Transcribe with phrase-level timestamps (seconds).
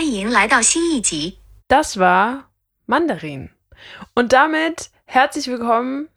[0.00, 1.38] 欢迎来到新一集。
[1.68, 2.50] Das war
[2.86, 3.50] Mandarin.
[4.14, 6.08] Und damit herzlich willkommen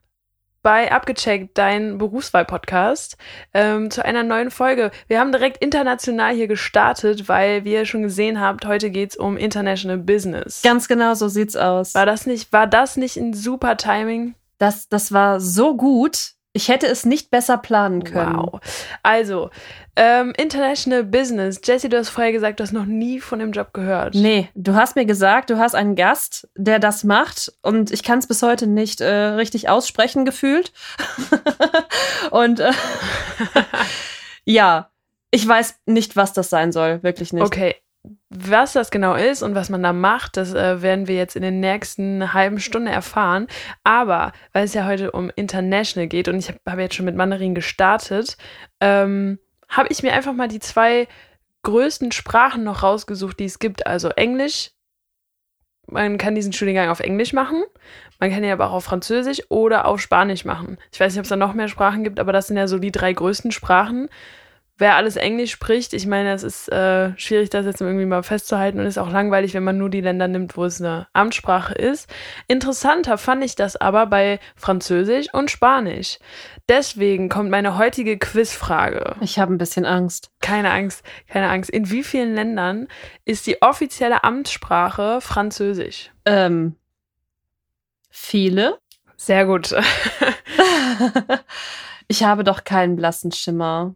[0.62, 3.18] bei Abgecheckt, dein Berufswahl-Podcast,
[3.54, 4.92] ähm, zu einer neuen Folge.
[5.08, 9.38] Wir haben direkt international hier gestartet, weil, wie ihr schon gesehen habt, heute geht's um
[9.38, 10.62] International Business.
[10.62, 11.96] Ganz genau so sieht's aus.
[11.96, 14.36] War das nicht, war das nicht ein super Timing?
[14.58, 16.33] Das, das war so gut.
[16.57, 18.37] Ich hätte es nicht besser planen können.
[18.37, 18.61] Wow.
[19.03, 19.51] Also,
[19.97, 21.61] ähm, International Business.
[21.65, 24.15] Jessie, du hast vorher gesagt, du hast noch nie von dem Job gehört.
[24.15, 28.21] Nee, du hast mir gesagt, du hast einen Gast, der das macht und ich kann
[28.21, 30.73] es bis heute nicht äh, richtig aussprechen gefühlt.
[32.31, 32.71] und äh,
[34.45, 34.91] ja,
[35.33, 37.43] ich weiß nicht, was das sein soll, wirklich nicht.
[37.43, 37.75] Okay.
[38.37, 41.43] Was das genau ist und was man da macht, das äh, werden wir jetzt in
[41.43, 43.47] den nächsten halben Stunde erfahren.
[43.85, 47.15] Aber weil es ja heute um International geht und ich habe hab jetzt schon mit
[47.15, 48.37] Mandarin gestartet,
[48.81, 49.39] ähm,
[49.69, 51.07] habe ich mir einfach mal die zwei
[51.63, 53.87] größten Sprachen noch rausgesucht, die es gibt.
[53.87, 54.73] Also Englisch.
[55.87, 57.63] Man kann diesen Studiengang auf Englisch machen.
[58.19, 60.79] Man kann ihn aber auch auf Französisch oder auf Spanisch machen.
[60.91, 62.79] Ich weiß nicht, ob es da noch mehr Sprachen gibt, aber das sind ja so
[62.79, 64.09] die drei größten Sprachen
[64.77, 68.81] wer alles Englisch spricht, ich meine, es ist äh, schwierig, das jetzt irgendwie mal festzuhalten
[68.81, 72.09] und ist auch langweilig, wenn man nur die Länder nimmt, wo es eine Amtssprache ist.
[72.49, 76.19] Interessanter fand ich das aber bei Französisch und Spanisch.
[76.69, 79.17] Deswegen kommt meine heutige Quizfrage.
[79.21, 80.31] Ich habe ein bisschen Angst.
[80.41, 81.71] Keine Angst, keine Angst.
[81.71, 82.89] In wie vielen Ländern
[83.25, 86.11] ist die offizielle Amtssprache Französisch?
[86.25, 86.75] Ähm,
[88.11, 88.79] viele?
[89.17, 89.75] Sehr gut.
[92.09, 93.95] ich habe doch keinen blassen Schimmer.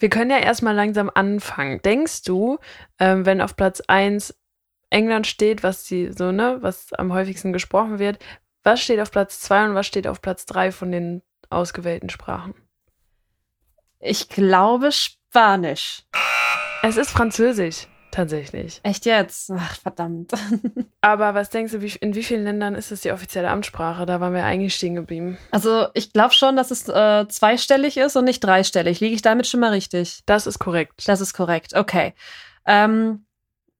[0.00, 1.80] Wir können ja erstmal langsam anfangen.
[1.82, 2.58] Denkst du,
[2.98, 4.34] ähm, wenn auf Platz 1
[4.88, 8.18] England steht, was die so, ne, was am häufigsten gesprochen wird,
[8.62, 12.54] was steht auf Platz 2 und was steht auf Platz 3 von den ausgewählten Sprachen?
[14.00, 16.04] Ich glaube Spanisch.
[16.82, 18.80] Es ist Französisch, tatsächlich.
[18.82, 19.50] Echt jetzt?
[19.56, 20.32] Ach, verdammt.
[21.00, 24.06] Aber was denkst du, wie, in wie vielen Ländern ist es die offizielle Amtssprache?
[24.06, 25.38] Da waren wir eigentlich stehen geblieben.
[25.50, 29.00] Also, ich glaube schon, dass es äh, zweistellig ist und nicht dreistellig.
[29.00, 30.22] Liege ich damit schon mal richtig?
[30.26, 31.06] Das ist korrekt.
[31.06, 31.74] Das ist korrekt.
[31.74, 32.14] Okay.
[32.66, 33.24] Ähm,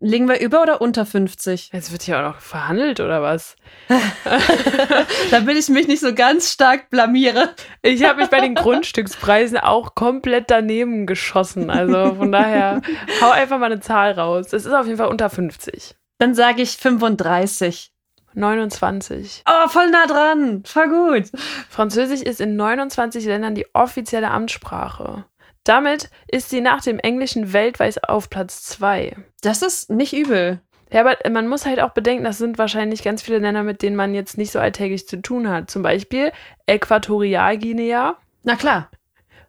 [0.00, 1.70] liegen wir über oder unter 50?
[1.72, 3.56] Jetzt wird hier auch noch verhandelt oder was?
[5.30, 7.50] Damit ich mich nicht so ganz stark blamiere.
[7.82, 11.70] Ich habe mich bei den Grundstückspreisen auch komplett daneben geschossen.
[11.70, 12.80] Also von daher,
[13.20, 14.52] hau einfach mal eine Zahl raus.
[14.52, 15.94] Es ist auf jeden Fall unter 50.
[16.18, 17.92] Dann sage ich 35.
[18.34, 19.42] 29.
[19.46, 20.62] Oh, voll nah dran.
[20.64, 21.30] Voll gut.
[21.68, 25.24] Französisch ist in 29 Ländern die offizielle Amtssprache.
[25.64, 29.16] Damit ist sie nach dem Englischen weltweit auf Platz 2.
[29.42, 30.60] Das ist nicht übel.
[30.92, 33.94] Ja, aber man muss halt auch bedenken, das sind wahrscheinlich ganz viele Länder, mit denen
[33.94, 35.70] man jetzt nicht so alltäglich zu tun hat.
[35.70, 36.32] Zum Beispiel
[36.66, 38.90] Äquatorialguinea, Na klar.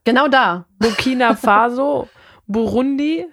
[0.04, 0.66] Genau da.
[0.80, 2.10] Burkina Faso,
[2.46, 3.26] Burundi,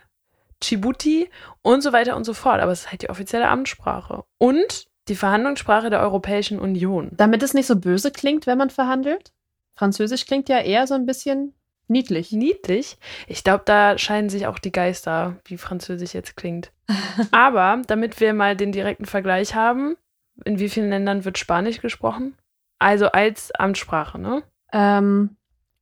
[0.63, 1.29] Djibouti
[1.63, 2.61] und so weiter und so fort.
[2.61, 4.25] Aber es ist halt die offizielle Amtssprache.
[4.39, 7.11] Und die Verhandlungssprache der Europäischen Union.
[7.13, 9.33] Damit es nicht so böse klingt, wenn man verhandelt.
[9.75, 11.55] Französisch klingt ja eher so ein bisschen
[11.89, 12.33] niedlich.
[12.33, 12.99] Niedlich.
[13.27, 16.73] Ich glaube, da scheiden sich auch die Geister, wie Französisch jetzt klingt.
[17.33, 19.97] Aber damit wir mal den direkten Vergleich haben,
[20.45, 22.37] in wie vielen Ländern wird Spanisch gesprochen?
[22.79, 24.43] Also als Amtssprache, ne?
[24.73, 25.37] Ähm,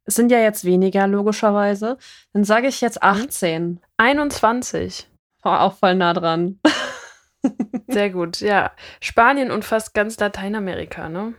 [0.05, 1.99] es sind ja jetzt weniger, logischerweise.
[2.33, 3.81] Dann sage ich jetzt 18.
[3.97, 5.09] 21.
[5.45, 6.61] Oh, auch voll nah dran.
[7.89, 8.73] Sehr gut, ja.
[9.01, 11.35] Spanien und fast ganz Lateinamerika, ne?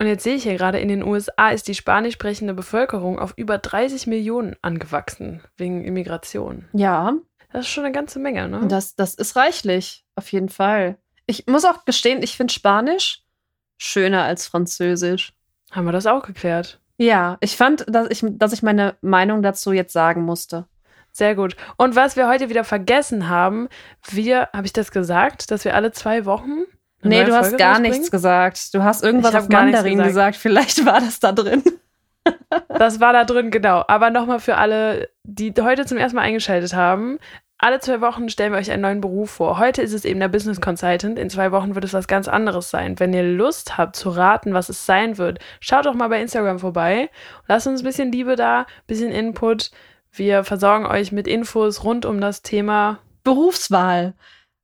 [0.00, 3.34] Und jetzt sehe ich hier gerade, in den USA ist die spanisch sprechende Bevölkerung auf
[3.36, 6.66] über 30 Millionen angewachsen, wegen Immigration.
[6.72, 7.12] Ja,
[7.52, 8.66] Das ist schon eine ganze Menge, ne?
[8.66, 10.06] das, das ist reichlich.
[10.16, 10.96] Auf jeden Fall.
[11.26, 13.24] Ich muss auch gestehen, ich finde Spanisch
[13.76, 15.34] schöner als Französisch.
[15.70, 16.80] Haben wir das auch geklärt?
[16.96, 20.66] Ja, ich fand, dass ich, dass ich meine Meinung dazu jetzt sagen musste.
[21.12, 21.56] Sehr gut.
[21.76, 23.68] Und was wir heute wieder vergessen haben,
[24.10, 26.64] wir, habe ich das gesagt, dass wir alle zwei Wochen.
[27.02, 27.92] Nee, du hast Folge gar rausbringen?
[27.92, 28.74] nichts gesagt.
[28.74, 30.08] Du hast irgendwas auf gar nichts Mandarin gesagt.
[30.08, 30.36] gesagt.
[30.36, 31.62] Vielleicht war das da drin.
[32.68, 33.82] Das war da drin, genau.
[33.88, 37.18] Aber nochmal für alle, die heute zum ersten Mal eingeschaltet haben.
[37.58, 39.58] Alle zwei Wochen stellen wir euch einen neuen Beruf vor.
[39.58, 41.18] Heute ist es eben der Business Consultant.
[41.18, 42.98] In zwei Wochen wird es was ganz anderes sein.
[42.98, 46.58] Wenn ihr Lust habt zu raten, was es sein wird, schaut doch mal bei Instagram
[46.58, 47.10] vorbei.
[47.48, 49.70] Lasst uns ein bisschen Liebe da, ein bisschen Input.
[50.12, 52.98] Wir versorgen euch mit Infos rund um das Thema.
[53.24, 54.14] Berufswahl.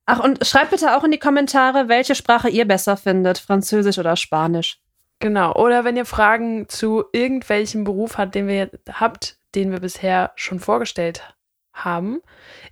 [0.09, 4.15] Ach, und schreibt bitte auch in die Kommentare, welche Sprache ihr besser findet, Französisch oder
[4.15, 4.79] Spanisch.
[5.19, 5.53] Genau.
[5.53, 10.59] Oder wenn ihr Fragen zu irgendwelchem Beruf habt, den wir habt, den wir bisher schon
[10.59, 11.35] vorgestellt
[11.73, 12.21] haben,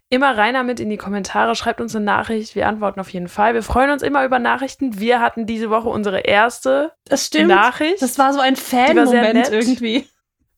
[0.10, 3.54] immer rein damit in die Kommentare, schreibt uns eine Nachricht, wir antworten auf jeden Fall.
[3.54, 4.98] Wir freuen uns immer über Nachrichten.
[5.00, 7.50] Wir hatten diese Woche unsere erste Das stimmt.
[7.50, 8.02] Nachricht.
[8.02, 10.08] Das war so ein Fan-Moment irgendwie.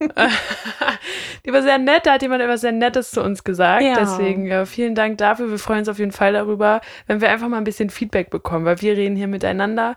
[1.44, 3.82] die war sehr nett, da hat jemand etwas sehr Nettes zu uns gesagt.
[3.82, 3.94] Ja.
[3.98, 5.50] Deswegen äh, vielen Dank dafür.
[5.50, 8.64] Wir freuen uns auf jeden Fall darüber, wenn wir einfach mal ein bisschen Feedback bekommen,
[8.64, 9.96] weil wir reden hier miteinander.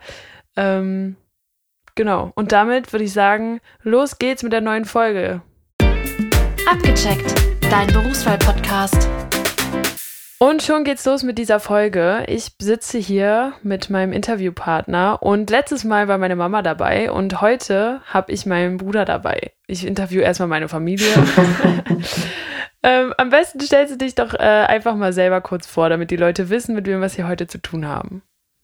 [0.56, 1.18] Ähm,
[1.96, 2.32] genau.
[2.36, 5.42] Und damit würde ich sagen, los geht's mit der neuen Folge.
[6.68, 7.36] Abgecheckt,
[7.70, 9.31] dein Berufswahl-Podcast.
[10.42, 12.26] Und schon geht's los mit dieser Folge.
[12.28, 18.02] Ich sitze hier mit meinem Interviewpartner und letztes Mal war meine Mama dabei und heute
[18.08, 19.52] habe ich meinen Bruder dabei.
[19.68, 21.06] Ich interviewe erstmal meine Familie.
[22.82, 26.18] ähm, am besten stellst du dich doch äh, einfach mal selber kurz vor, damit die
[26.18, 28.24] Leute wissen, mit wem wir es hier heute zu tun haben.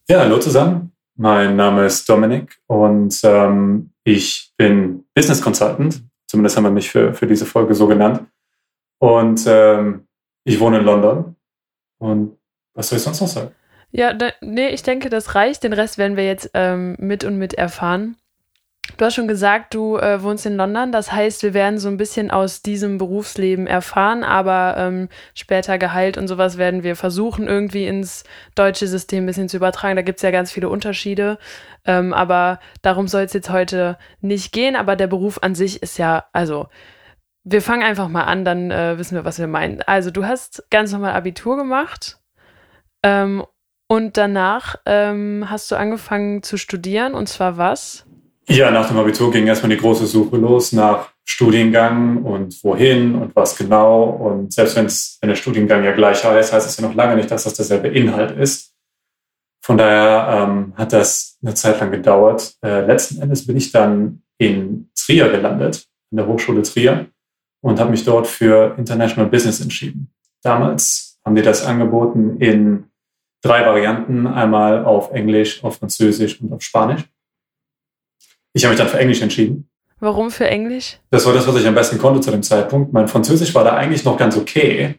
[0.09, 0.94] Ja, hallo zusammen.
[1.15, 6.01] Mein Name ist Dominik und ähm, ich bin Business Consultant.
[6.25, 8.21] Zumindest haben wir mich für, für diese Folge so genannt.
[8.97, 10.07] Und ähm,
[10.44, 11.35] ich wohne in London
[11.97, 12.38] und
[12.73, 13.51] was soll ich sonst noch sagen?
[13.91, 15.63] Ja, da, nee, ich denke, das reicht.
[15.63, 18.17] Den Rest werden wir jetzt ähm, mit und mit erfahren.
[18.95, 20.91] Du hast schon gesagt, du äh, wohnst in London.
[20.91, 26.17] Das heißt, wir werden so ein bisschen aus diesem Berufsleben erfahren, aber ähm, später Gehalt
[26.17, 28.23] und sowas werden wir versuchen, irgendwie ins
[28.55, 29.97] deutsche System ein bisschen zu übertragen.
[29.97, 31.38] Da gibt es ja ganz viele Unterschiede.
[31.85, 34.75] Ähm, aber darum soll es jetzt heute nicht gehen.
[34.75, 36.67] Aber der Beruf an sich ist ja, also
[37.49, 39.81] wir fangen einfach mal an, dann äh, wissen wir, was wir meinen.
[39.83, 42.19] Also, du hast ganz normal Abitur gemacht
[43.03, 43.44] ähm,
[43.88, 48.05] und danach ähm, hast du angefangen zu studieren und zwar was?
[48.49, 53.35] Ja, nach dem Abitur ging erstmal die große Suche los nach Studiengang und wohin und
[53.35, 54.03] was genau.
[54.03, 57.31] Und selbst wenn's, wenn der Studiengang ja gleich heißt, heißt es ja noch lange nicht,
[57.31, 58.73] dass das derselbe Inhalt ist.
[59.61, 62.55] Von daher ähm, hat das eine Zeit lang gedauert.
[62.63, 67.07] Äh, letzten Endes bin ich dann in Trier gelandet, in der Hochschule Trier
[67.62, 70.12] und habe mich dort für International Business entschieden.
[70.42, 72.86] Damals haben die das angeboten in
[73.42, 77.04] drei Varianten, einmal auf Englisch, auf Französisch und auf Spanisch.
[78.54, 79.69] Ich habe mich dann für Englisch entschieden.
[80.00, 81.00] Warum für Englisch?
[81.09, 82.94] Das war das, was ich am besten konnte zu dem Zeitpunkt.
[82.94, 84.95] Mein Französisch war da eigentlich noch ganz okay,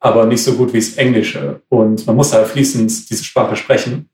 [0.00, 1.62] aber nicht so gut wie das Englische.
[1.68, 4.10] Und man musste halt fließend diese Sprache sprechen,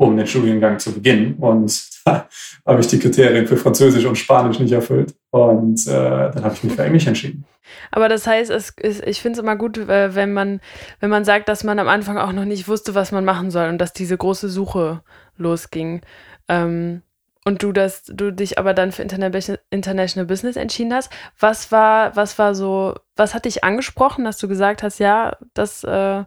[0.00, 1.34] um den Studiengang zu beginnen.
[1.34, 2.26] Und da
[2.66, 5.14] habe ich die Kriterien für Französisch und Spanisch nicht erfüllt.
[5.28, 7.44] Und äh, dann habe ich mich für Englisch entschieden.
[7.90, 10.60] Aber das heißt, es ich finde es immer gut, äh, wenn man,
[11.00, 13.68] wenn man sagt, dass man am Anfang auch noch nicht wusste, was man machen soll
[13.68, 15.02] und dass diese große Suche
[15.36, 16.00] losging.
[16.48, 17.02] Ähm,
[17.44, 21.10] und du das, du dich aber dann für International Business entschieden hast.
[21.38, 25.84] Was war, was war so, was hat dich angesprochen, dass du gesagt hast, ja, das
[25.84, 26.24] äh,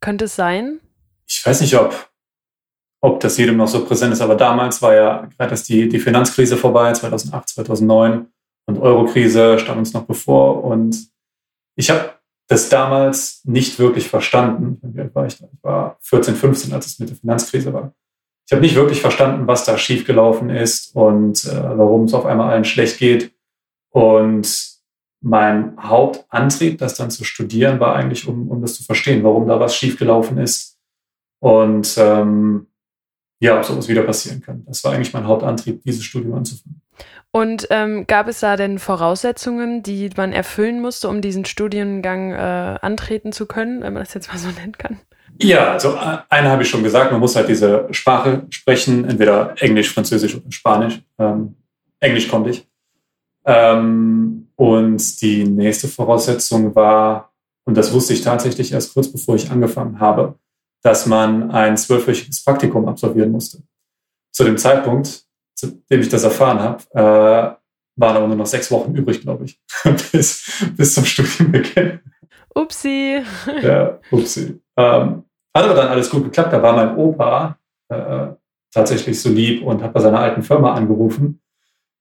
[0.00, 0.78] könnte es sein?
[1.26, 2.07] Ich weiß nicht, ob,
[3.00, 6.00] ob das jedem noch so präsent ist, aber damals war ja gerade erst die, die
[6.00, 8.26] Finanzkrise vorbei, 2008, 2009
[8.66, 11.08] und Eurokrise stand uns noch bevor und
[11.76, 12.14] ich habe
[12.48, 14.78] das damals nicht wirklich verstanden.
[14.82, 15.46] Wie alt war ich da?
[15.52, 17.92] Ich war 14, 15, als es mit der Finanzkrise war
[18.48, 22.50] ich habe nicht wirklich verstanden, was da schiefgelaufen ist und äh, warum es auf einmal
[22.50, 23.34] allen schlecht geht.
[23.90, 24.78] Und
[25.20, 29.60] mein Hauptantrieb, das dann zu studieren, war eigentlich, um, um das zu verstehen, warum da
[29.60, 30.78] was schiefgelaufen ist
[31.40, 32.67] und ähm,
[33.40, 34.64] ja, ob sowas wieder passieren kann.
[34.66, 36.80] Das war eigentlich mein Hauptantrieb, dieses Studium anzufangen.
[37.30, 42.78] Und ähm, gab es da denn Voraussetzungen, die man erfüllen musste, um diesen Studiengang äh,
[42.80, 44.98] antreten zu können, wenn man das jetzt mal so nennen kann?
[45.40, 49.54] Ja, also äh, eine habe ich schon gesagt, man muss halt diese Sprache sprechen, entweder
[49.60, 51.00] Englisch, Französisch oder Spanisch.
[51.18, 51.54] Ähm,
[52.00, 52.66] Englisch konnte ich.
[53.44, 57.32] Ähm, und die nächste Voraussetzung war,
[57.64, 60.34] und das wusste ich tatsächlich erst kurz bevor ich angefangen habe,
[60.82, 63.62] dass man ein zwölfwöchiges Praktikum absolvieren musste.
[64.32, 67.58] Zu dem Zeitpunkt, zu dem ich das erfahren habe, äh,
[68.00, 69.60] waren aber nur noch sechs Wochen übrig, glaube ich,
[70.12, 72.00] bis, bis zum Studienbeginn.
[72.54, 73.22] Upsi.
[73.62, 74.60] ja, upsi.
[74.76, 76.52] Ähm, hat aber dann alles gut geklappt.
[76.52, 77.58] Da war mein Opa
[77.88, 78.28] äh,
[78.72, 81.40] tatsächlich so lieb und hat bei seiner alten Firma angerufen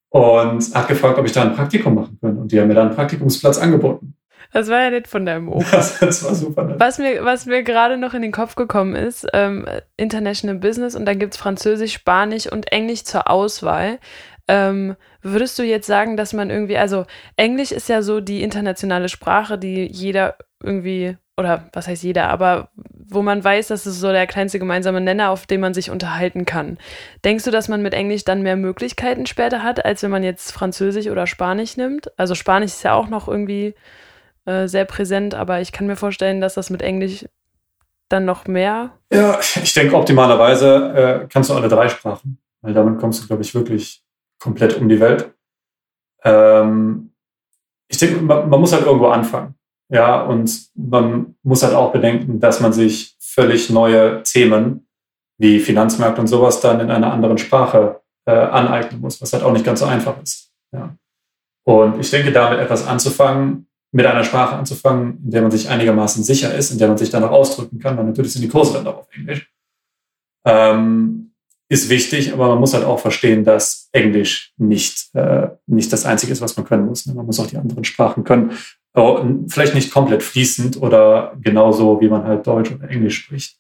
[0.10, 2.42] und hat gefragt, ob ich da ein Praktikum machen könnte.
[2.42, 4.17] Und die haben mir dann einen Praktikumsplatz angeboten.
[4.54, 5.66] Das war ja nett von deinem Opa.
[5.72, 6.80] Das, das war super nett.
[6.80, 9.66] Was mir, was mir gerade noch in den Kopf gekommen ist, ähm,
[9.98, 14.00] International Business und dann gibt es Französisch, Spanisch und Englisch zur Auswahl.
[14.48, 19.10] Ähm, würdest du jetzt sagen, dass man irgendwie, also Englisch ist ja so die internationale
[19.10, 22.70] Sprache, die jeder irgendwie, oder was heißt jeder, aber
[23.10, 26.46] wo man weiß, dass es so der kleinste gemeinsame Nenner, auf dem man sich unterhalten
[26.46, 26.78] kann.
[27.24, 30.52] Denkst du, dass man mit Englisch dann mehr Möglichkeiten später hat, als wenn man jetzt
[30.52, 32.12] Französisch oder Spanisch nimmt?
[32.18, 33.76] Also Spanisch ist ja auch noch irgendwie
[34.48, 37.26] äh, sehr präsent, aber ich kann mir vorstellen, dass das mit Englisch
[38.10, 38.92] dann noch mehr.
[39.12, 43.42] Ja, ich denke, optimalerweise äh, kannst du alle drei Sprachen, weil damit kommst du, glaube
[43.42, 44.02] ich, wirklich
[44.40, 45.34] komplett um die Welt.
[46.24, 47.12] Ähm,
[47.90, 49.56] ich denke, man, man, muss halt irgendwo anfangen.
[49.90, 54.88] Ja, und man muss halt auch bedenken, dass man sich völlig neue Themen
[55.38, 59.54] wie Finanzmärkte und sowas dann in einer anderen Sprache äh, aneignen muss, was halt auch
[59.54, 60.52] nicht ganz so einfach ist.
[60.74, 60.96] Ja.
[61.64, 63.67] Und ich denke, damit etwas anzufangen,
[63.98, 67.10] mit einer Sprache anzufangen, in der man sich einigermaßen sicher ist, in der man sich
[67.10, 69.52] dann auch ausdrücken kann, weil natürlich sind die Kurse dann auch auf Englisch,
[70.46, 71.34] ähm,
[71.68, 76.32] ist wichtig, aber man muss halt auch verstehen, dass Englisch nicht, äh, nicht das Einzige
[76.32, 77.08] ist, was man können muss.
[77.08, 77.16] Ne?
[77.16, 78.52] Man muss auch die anderen Sprachen können.
[79.48, 83.58] Vielleicht nicht komplett fließend oder genauso, wie man halt Deutsch oder Englisch spricht.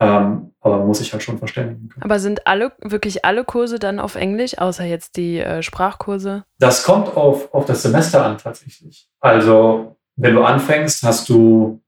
[0.00, 2.02] Ähm, aber man muss sich halt schon verständigen können.
[2.02, 6.44] Aber sind alle, wirklich alle Kurse dann auf Englisch, außer jetzt die äh, Sprachkurse?
[6.58, 9.08] Das kommt auf, auf das Semester an tatsächlich.
[9.20, 11.80] Also, wenn du anfängst, hast du,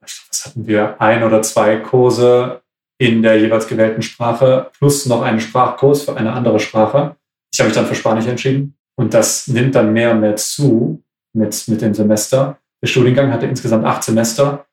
[0.00, 2.62] was hatten wir, ein oder zwei Kurse
[2.98, 7.16] in der jeweils gewählten Sprache plus noch einen Sprachkurs für eine andere Sprache.
[7.52, 8.76] Ich habe mich dann für Spanisch entschieden.
[8.96, 12.58] Und das nimmt dann mehr und mehr zu mit, mit dem Semester.
[12.82, 14.66] Der Studiengang hatte insgesamt acht Semester.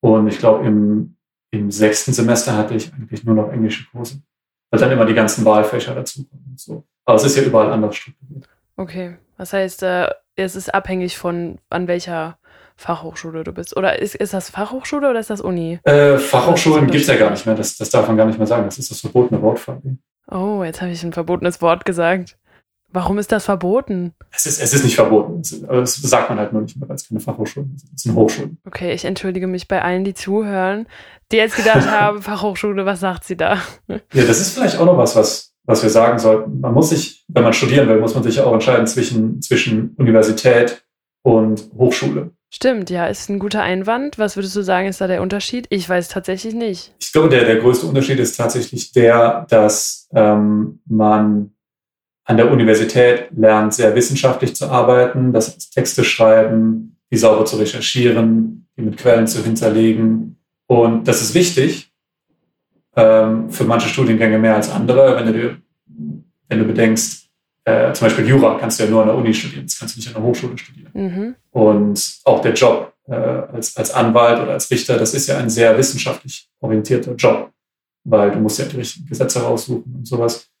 [0.00, 1.16] Und ich glaube, im
[1.52, 4.20] im sechsten Semester hatte ich eigentlich nur noch englische Kurse,
[4.70, 6.84] weil dann immer die ganzen Wahlfächer dazukommen und so.
[7.04, 8.48] Aber es ist ja überall anders strukturiert.
[8.76, 12.38] Okay, das heißt, äh, es ist abhängig von an welcher
[12.76, 13.76] Fachhochschule du bist.
[13.76, 15.78] Oder ist, ist das Fachhochschule oder ist das Uni?
[15.84, 17.54] Äh, Fachhochschulen gibt es ja gar nicht mehr.
[17.54, 18.64] Das, das darf man gar nicht mehr sagen.
[18.64, 19.98] Das ist das verbotene Wort, Fabi.
[20.30, 22.38] Oh, jetzt habe ich ein verbotenes Wort gesagt.
[22.92, 24.12] Warum ist das verboten?
[24.30, 25.40] Es ist, es ist nicht verboten.
[25.40, 27.90] Es, das sagt man halt nur nicht mehr, weil es keine Fachhochschulen sind.
[27.94, 28.58] Es sind Hochschulen.
[28.66, 30.86] Okay, ich entschuldige mich bei allen, die zuhören,
[31.30, 33.58] die jetzt gedacht haben, Fachhochschule, was sagt sie da?
[33.88, 36.60] Ja, das ist vielleicht auch noch was, was, was wir sagen sollten.
[36.60, 40.84] Man muss sich, wenn man studieren will, muss man sich auch entscheiden zwischen, zwischen Universität
[41.22, 42.32] und Hochschule.
[42.54, 44.18] Stimmt, ja, ist ein guter Einwand.
[44.18, 45.66] Was würdest du sagen, ist da der Unterschied?
[45.70, 46.94] Ich weiß tatsächlich nicht.
[47.00, 51.54] Ich glaube, der, der größte Unterschied ist tatsächlich der, dass ähm, man
[52.24, 57.56] an der Universität lernt, sehr wissenschaftlich zu arbeiten, das heißt Texte schreiben, die sauber zu
[57.56, 60.38] recherchieren, die mit Quellen zu hinterlegen.
[60.66, 61.92] Und das ist wichtig
[62.96, 65.16] ähm, für manche Studiengänge mehr als andere.
[65.16, 65.56] Wenn du,
[66.48, 67.28] wenn du bedenkst,
[67.64, 69.98] äh, zum Beispiel Jura kannst du ja nur an der Uni studieren, das kannst du
[70.00, 70.90] nicht an der Hochschule studieren.
[70.94, 71.34] Mhm.
[71.50, 75.50] Und auch der Job äh, als, als Anwalt oder als Richter, das ist ja ein
[75.50, 77.50] sehr wissenschaftlich orientierter Job,
[78.04, 80.51] weil du musst ja die richtigen Gesetze raussuchen und sowas.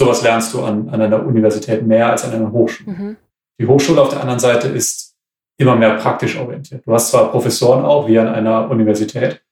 [0.00, 2.90] Sowas lernst du an, an einer Universität mehr als an einer Hochschule.
[2.90, 3.16] Mhm.
[3.60, 5.14] Die Hochschule auf der anderen Seite ist
[5.58, 6.86] immer mehr praktisch orientiert.
[6.86, 9.42] Du hast zwar Professoren auch, wie an einer Universität,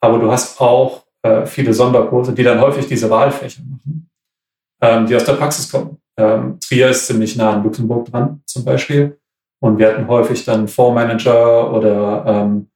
[0.00, 4.10] aber du hast auch äh, viele Sonderkurse, die dann häufig diese Wahlfächer machen,
[4.82, 5.98] ähm, die aus der Praxis kommen.
[6.18, 9.20] Ähm, Trier ist ziemlich nah an Luxemburg dran, zum Beispiel.
[9.60, 12.71] Und wir hatten häufig dann Fondsmanager oder ähm, äh,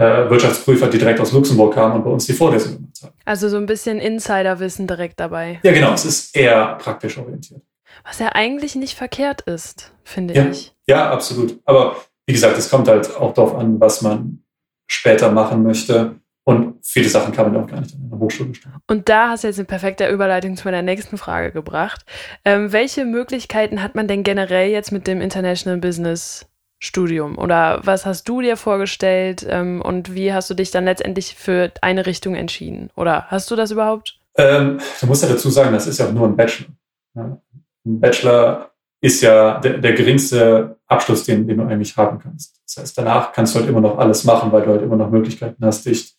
[0.00, 3.14] Wirtschaftsprüfer, die direkt aus Luxemburg kamen und bei uns die Vorlesung gemacht haben.
[3.24, 5.60] Also so ein bisschen Insiderwissen direkt dabei.
[5.62, 5.92] Ja, genau.
[5.92, 7.62] Es ist eher praktisch orientiert.
[8.04, 10.74] Was ja eigentlich nicht verkehrt ist, finde ja, ich.
[10.86, 11.58] Ja, absolut.
[11.64, 14.42] Aber wie gesagt, es kommt halt auch darauf an, was man
[14.86, 16.16] später machen möchte.
[16.44, 18.76] Und viele Sachen kann man auch gar nicht an der Hochschule stellen.
[18.88, 22.04] Und da hast du jetzt eine perfekte Überleitung zu meiner nächsten Frage gebracht.
[22.44, 26.46] Ähm, welche Möglichkeiten hat man denn generell jetzt mit dem International Business
[26.80, 27.38] Studium?
[27.38, 31.70] Oder was hast du dir vorgestellt ähm, und wie hast du dich dann letztendlich für
[31.82, 32.90] eine Richtung entschieden?
[32.96, 34.18] Oder hast du das überhaupt?
[34.36, 36.68] Ähm, du musst ja dazu sagen, das ist ja auch nur ein Bachelor.
[37.14, 37.40] Ja.
[37.84, 38.70] Ein Bachelor
[39.02, 42.60] ist ja der, der geringste Abschluss, den, den, du eigentlich haben kannst.
[42.66, 45.10] Das heißt, danach kannst du halt immer noch alles machen, weil du halt immer noch
[45.10, 46.14] Möglichkeiten hast, dich,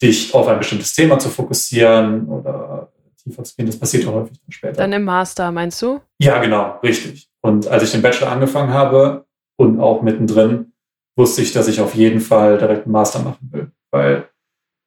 [0.00, 2.92] dich auf ein bestimmtes Thema zu fokussieren oder
[3.22, 3.66] tiefer zu gehen.
[3.66, 4.74] Das passiert ja häufig dann später.
[4.74, 6.00] Dann im Master, meinst du?
[6.18, 7.28] Ja, genau, richtig.
[7.40, 9.23] Und als ich den Bachelor angefangen habe,
[9.56, 10.72] und auch mittendrin
[11.16, 13.70] wusste ich, dass ich auf jeden Fall direkt einen Master machen will.
[13.92, 14.28] Weil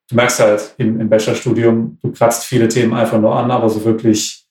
[0.10, 3.84] du merkst halt im, im Bachelorstudium, du kratzt viele Themen einfach nur an, aber so
[3.86, 4.46] wirklich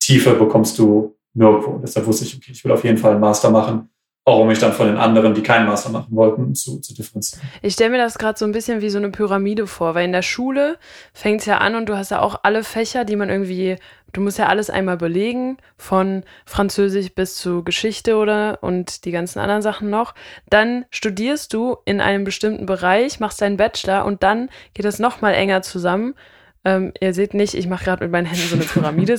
[0.00, 1.78] Tiefe bekommst du nirgendwo.
[1.78, 3.88] Deshalb wusste ich, okay, ich will auf jeden Fall einen Master machen
[4.24, 7.44] auch um mich dann von den anderen, die keinen Master machen wollten, zu, zu differenzieren.
[7.60, 10.12] Ich stelle mir das gerade so ein bisschen wie so eine Pyramide vor, weil in
[10.12, 10.78] der Schule
[11.12, 13.76] fängt es ja an und du hast ja auch alle Fächer, die man irgendwie,
[14.12, 19.38] du musst ja alles einmal belegen, von Französisch bis zu Geschichte oder und die ganzen
[19.38, 20.14] anderen Sachen noch.
[20.48, 25.34] Dann studierst du in einem bestimmten Bereich, machst deinen Bachelor und dann geht es nochmal
[25.34, 26.14] enger zusammen
[26.64, 29.18] ähm, ihr seht nicht, ich mache gerade mit meinen Händen so eine Pyramide.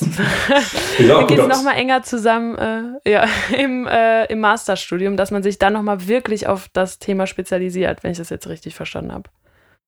[1.08, 3.26] da geht es nochmal enger zusammen äh, ja,
[3.58, 8.12] im, äh, im Masterstudium, dass man sich dann nochmal wirklich auf das Thema spezialisiert, wenn
[8.12, 9.30] ich das jetzt richtig verstanden habe.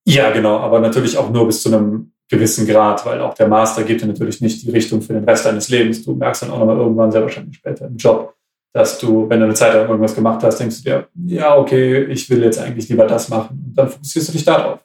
[0.04, 3.84] Ja, genau, aber natürlich auch nur bis zu einem gewissen Grad, weil auch der Master
[3.84, 6.04] gibt dir natürlich nicht die Richtung für den Rest deines Lebens.
[6.04, 8.34] Du merkst dann auch nochmal irgendwann sehr wahrscheinlich später im Job,
[8.74, 12.06] dass du, wenn du eine Zeit lang irgendwas gemacht hast, denkst du dir, ja, okay,
[12.06, 13.64] ich will jetzt eigentlich lieber das machen.
[13.68, 14.80] Und dann fokussierst du dich darauf.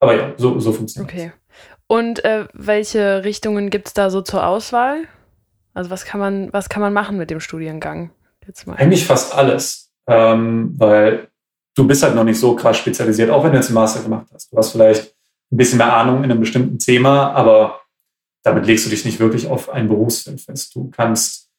[0.00, 1.32] Aber ja, so, so funktioniert Okay.
[1.86, 5.04] Und äh, welche Richtungen gibt es da so zur Auswahl?
[5.74, 8.10] Also was kann man, was kann man machen mit dem Studiengang?
[8.46, 8.76] Jetzt mal.
[8.76, 11.28] Eigentlich fast alles, ähm, weil
[11.74, 14.26] du bist halt noch nicht so krass spezialisiert, auch wenn du jetzt einen Master gemacht
[14.32, 14.52] hast.
[14.52, 15.14] Du hast vielleicht
[15.52, 17.80] ein bisschen mehr Ahnung in einem bestimmten Thema, aber
[18.42, 20.74] damit legst du dich nicht wirklich auf ein Berufsfeld fest.
[20.74, 21.52] Du kannst,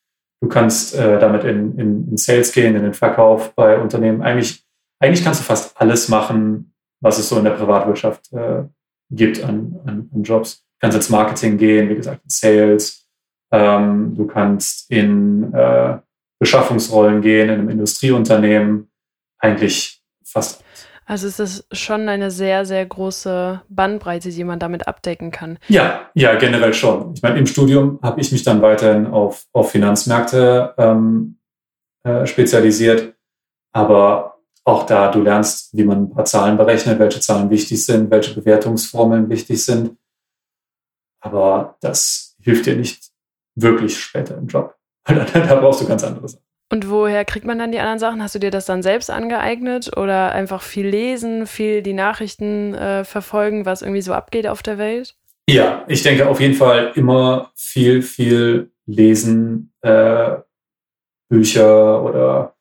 [0.44, 4.22] Du kannst äh, damit in, in, in Sales gehen, in den Verkauf bei Unternehmen.
[4.22, 4.62] Eigentlich,
[5.00, 8.64] eigentlich kannst du fast alles machen, was es so in der Privatwirtschaft äh,
[9.10, 10.58] gibt an, an, an Jobs.
[10.58, 13.08] Du kannst ins Marketing gehen, wie gesagt, in Sales.
[13.54, 16.00] Ähm, du kannst in äh,
[16.40, 18.92] Beschaffungsrollen gehen, in einem Industrieunternehmen.
[19.40, 20.62] Eigentlich fast
[21.06, 25.60] Also ist das schon eine sehr, sehr große Bandbreite, die man damit abdecken kann.
[25.68, 27.14] Ja, ja, generell schon.
[27.16, 31.40] Ich meine, im Studium habe ich mich dann weiterhin auf, auf Finanzmärkte ähm,
[32.04, 33.16] äh, spezialisiert.
[33.74, 38.10] Aber auch da, du lernst, wie man ein paar Zahlen berechnet, welche Zahlen wichtig sind,
[38.12, 39.98] welche Bewertungsformeln wichtig sind.
[41.20, 43.12] Aber das hilft dir nicht
[43.56, 44.76] wirklich später im Job.
[45.06, 46.44] da brauchst du ganz andere Sachen.
[46.74, 48.24] Und woher kriegt man dann die anderen Sachen?
[48.24, 53.04] Hast du dir das dann selbst angeeignet oder einfach viel lesen, viel die Nachrichten äh,
[53.04, 55.16] verfolgen, was irgendwie so abgeht auf der Welt?
[55.48, 60.38] Ja, ich denke auf jeden Fall immer viel, viel lesen, äh,
[61.30, 62.56] Bücher oder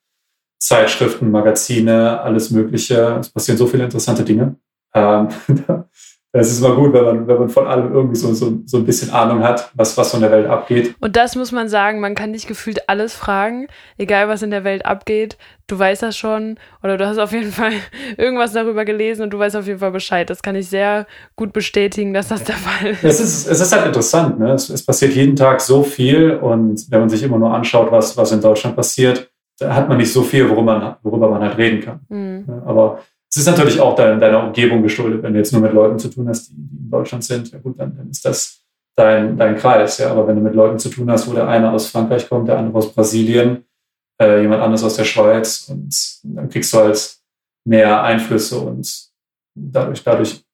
[0.58, 3.16] Zeitschriften, Magazine, alles Mögliche.
[3.18, 4.56] Es passieren so viele interessante Dinge.
[4.92, 5.28] Ähm,
[6.34, 8.86] es ist immer gut, wenn man, wenn man von allem irgendwie so, so, so ein
[8.86, 10.94] bisschen Ahnung hat, was, was von der Welt abgeht.
[10.98, 13.66] Und das muss man sagen, man kann nicht gefühlt alles fragen,
[13.98, 15.36] egal was in der Welt abgeht.
[15.66, 17.72] Du weißt das schon oder du hast auf jeden Fall
[18.16, 20.30] irgendwas darüber gelesen und du weißt auf jeden Fall Bescheid.
[20.30, 23.04] Das kann ich sehr gut bestätigen, dass das der Fall ist.
[23.04, 24.52] Es ist, es ist halt interessant, ne?
[24.52, 28.16] Es, es passiert jeden Tag so viel und wenn man sich immer nur anschaut, was,
[28.16, 31.58] was in Deutschland passiert, da hat man nicht so viel, worüber man, worüber man halt
[31.58, 32.00] reden kann.
[32.08, 32.62] Mhm.
[32.64, 33.00] Aber
[33.34, 35.22] es ist natürlich auch dein, deiner Umgebung geschuldet.
[35.22, 37.80] Wenn du jetzt nur mit Leuten zu tun hast, die, in Deutschland sind, ja gut,
[37.80, 38.60] dann, dann ist das
[38.94, 39.96] dein, dein Kreis.
[39.96, 40.10] Ja.
[40.10, 42.58] Aber wenn du mit Leuten zu tun hast, wo der eine aus Frankreich kommt, der
[42.58, 43.64] andere aus Brasilien,
[44.20, 47.16] äh, jemand anderes aus der Schweiz, und dann kriegst du halt
[47.64, 49.08] mehr Einflüsse und
[49.54, 50.44] dadurch, dadurch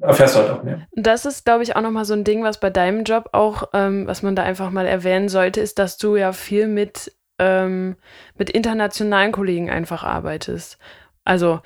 [0.00, 0.88] erfährst du halt auch mehr.
[0.96, 4.08] Das ist, glaube ich, auch nochmal so ein Ding, was bei deinem Job auch, ähm,
[4.08, 7.94] was man da einfach mal erwähnen sollte, ist, dass du ja viel mit, ähm,
[8.36, 10.76] mit internationalen Kollegen einfach arbeitest.
[11.24, 11.60] Also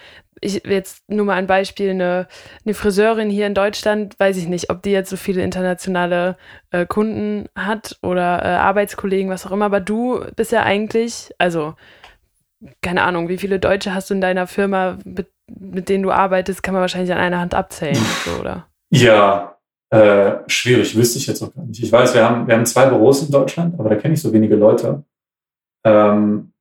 [0.45, 2.29] ich jetzt nur mal ein Beispiel, eine,
[2.65, 6.37] eine Friseurin hier in Deutschland, weiß ich nicht, ob die jetzt so viele internationale
[6.71, 11.75] äh, Kunden hat oder äh, Arbeitskollegen, was auch immer, aber du bist ja eigentlich, also
[12.83, 16.63] keine Ahnung, wie viele Deutsche hast du in deiner Firma, mit, mit denen du arbeitest,
[16.63, 18.67] kann man wahrscheinlich an einer Hand abzählen, so, oder?
[18.91, 19.57] Ja,
[19.91, 21.83] äh, schwierig, wüsste ich jetzt auch gar nicht.
[21.83, 24.33] Ich weiß, wir haben, wir haben zwei Büros in Deutschland, aber da kenne ich so
[24.33, 25.05] wenige Leute.
[25.85, 26.54] Ähm,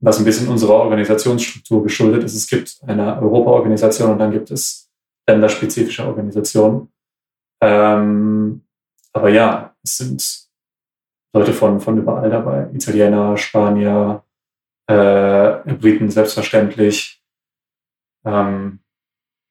[0.00, 2.34] was ein bisschen unserer Organisationsstruktur geschuldet ist.
[2.34, 4.90] Es gibt eine Europa-Organisation und dann gibt es
[5.28, 6.92] länderspezifische Organisationen.
[7.60, 8.62] Ähm,
[9.12, 10.48] aber ja, es sind
[11.34, 12.70] Leute von, von überall dabei.
[12.72, 14.24] Italiener, Spanier,
[14.86, 17.22] äh, Briten selbstverständlich.
[18.24, 18.80] Ähm,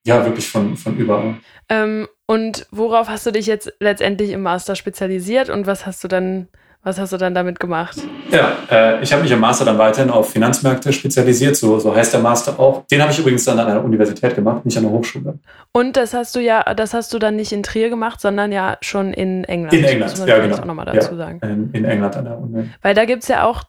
[0.05, 1.36] ja, wirklich von, von überall.
[1.69, 6.07] Ähm, und worauf hast du dich jetzt letztendlich im Master spezialisiert und was hast du
[6.07, 6.47] dann
[6.84, 7.98] was hast du dann damit gemacht?
[8.32, 12.13] Ja, äh, ich habe mich im Master dann weiterhin auf Finanzmärkte spezialisiert, so, so heißt
[12.13, 12.86] der Master auch.
[12.88, 15.40] Den habe ich übrigens dann an einer Universität gemacht, nicht an der Hochschule.
[15.74, 18.78] Und das hast du ja, das hast du dann nicht in Trier gemacht, sondern ja
[18.82, 19.74] schon in England.
[19.74, 20.58] In England, ja genau.
[20.58, 21.40] Auch nochmal dazu ja, sagen.
[21.42, 22.70] In, in, England an der Uni.
[22.82, 23.63] Weil da gibt es ja auch,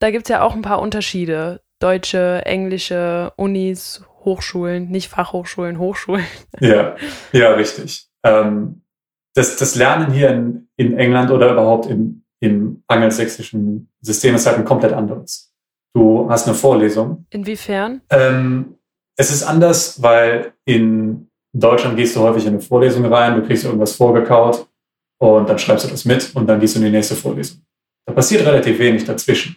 [0.00, 1.60] da gibt's ja auch ein paar Unterschiede.
[1.78, 6.26] Deutsche, englische Unis, Hochschulen, nicht Fachhochschulen, Hochschulen.
[6.60, 6.96] Ja,
[7.32, 8.08] ja, richtig.
[8.24, 8.82] Ähm,
[9.34, 14.58] das, das Lernen hier in, in England oder überhaupt in, im angelsächsischen System ist halt
[14.58, 15.52] ein komplett anderes.
[15.94, 17.26] Du hast eine Vorlesung.
[17.30, 18.02] Inwiefern?
[18.10, 18.76] Ähm,
[19.16, 23.64] es ist anders, weil in Deutschland gehst du häufig in eine Vorlesung rein, du kriegst
[23.64, 24.68] irgendwas vorgekaut
[25.18, 27.62] und dann schreibst du das mit und dann gehst du in die nächste Vorlesung.
[28.06, 29.56] Da passiert relativ wenig dazwischen.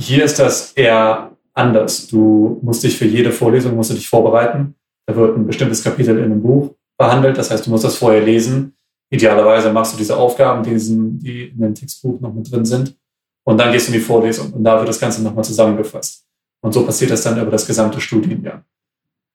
[0.00, 2.08] Hier ist das eher anders.
[2.08, 4.74] Du musst dich für jede Vorlesung musst du dich vorbereiten.
[5.06, 7.38] Da wird ein bestimmtes Kapitel in einem Buch behandelt.
[7.38, 8.76] Das heißt, du musst das vorher lesen
[9.10, 12.96] Idealerweise machst du diese Aufgaben, die, in dem Textbuch noch mit drin sind.
[13.44, 16.24] Und dann gehst du in die Vorlesung und da wird das Ganze nochmal zusammengefasst.
[16.62, 18.64] Und so passiert das dann über das gesamte Studienjahr.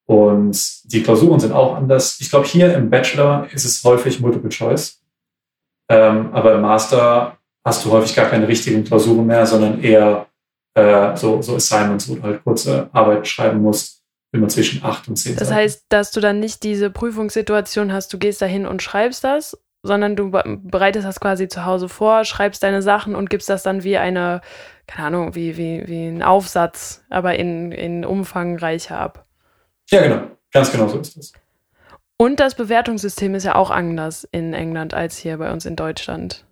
[0.07, 2.19] Und die Klausuren sind auch anders.
[2.21, 5.01] Ich glaube, hier im Bachelor ist es häufig Multiple Choice.
[5.89, 10.27] Ähm, aber im Master hast du häufig gar keine richtigen Klausuren mehr, sondern eher
[10.75, 13.95] äh, so, so Assignments, wo du halt kurze Arbeiten schreiben musst
[14.35, 15.35] immer zwischen acht und zehn.
[15.35, 19.23] Das heißt, dass du dann nicht diese Prüfungssituation hast, du gehst da hin und schreibst
[19.23, 23.63] das, sondern du bereitest das quasi zu Hause vor, schreibst deine Sachen und gibst das
[23.63, 24.41] dann wie eine,
[24.87, 29.25] keine Ahnung, wie, wie, wie ein Aufsatz, aber in, in umfangreicher ab.
[29.89, 30.21] Ja, genau.
[30.51, 31.33] Ganz genau so ist das.
[32.17, 36.45] Und das Bewertungssystem ist ja auch anders in England als hier bei uns in Deutschland.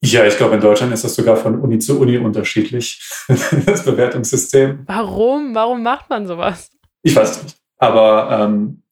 [0.00, 3.02] Ja, ich glaube, in Deutschland ist das sogar von Uni zu Uni unterschiedlich,
[3.66, 4.84] das Bewertungssystem.
[4.86, 5.54] Warum?
[5.54, 6.70] Warum macht man sowas?
[7.02, 7.56] Ich weiß nicht.
[7.78, 8.82] Aber ähm,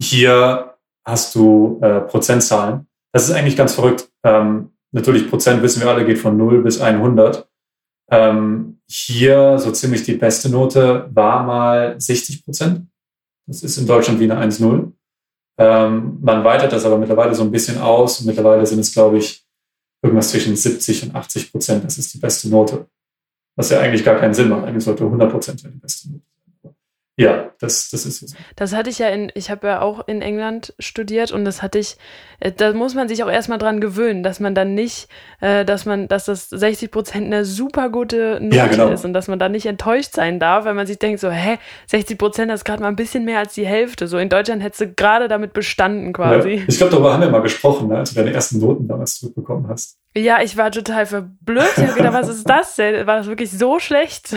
[0.00, 2.86] hier hast du äh, Prozentzahlen.
[3.12, 4.10] Das ist eigentlich ganz verrückt.
[4.24, 7.48] Ähm, natürlich Prozent wissen wir alle, geht von 0 bis 100.
[8.10, 12.86] Ähm, hier so ziemlich die beste Note war mal 60 Prozent.
[13.46, 14.92] Das ist in Deutschland wie eine 1-0.
[15.58, 18.22] Ähm, man weitet das aber mittlerweile so ein bisschen aus.
[18.22, 19.44] Mittlerweile sind es, glaube ich,
[20.02, 21.84] irgendwas zwischen 70 und 80 Prozent.
[21.84, 22.86] Das ist die beste Note.
[23.56, 24.64] Was ja eigentlich gar keinen Sinn macht.
[24.64, 26.37] Eigentlich sollte 100 Prozent die beste Note sein.
[27.18, 28.36] Ja, das, das ist so.
[28.54, 31.80] Das hatte ich ja in, ich habe ja auch in England studiert und das hatte
[31.80, 31.96] ich,
[32.38, 35.08] äh, da muss man sich auch erstmal dran gewöhnen, dass man dann nicht,
[35.40, 38.90] äh, dass man, dass das 60 Prozent eine super gute Note Ja, genau.
[38.90, 41.58] ist und dass man da nicht enttäuscht sein darf, weil man sich denkt so, hä,
[41.88, 44.06] 60 Prozent, das ist gerade mal ein bisschen mehr als die Hälfte.
[44.06, 46.50] So in Deutschland hättest du gerade damit bestanden quasi.
[46.50, 49.16] Ja, ich glaube, darüber haben wir mal gesprochen, ne, als du deine ersten Noten damals
[49.18, 49.98] zurückbekommen hast.
[50.16, 51.78] Ja, ich war total verblüfft.
[51.78, 53.08] Ich habe gedacht, was ist das denn?
[53.08, 54.36] War das wirklich so schlecht?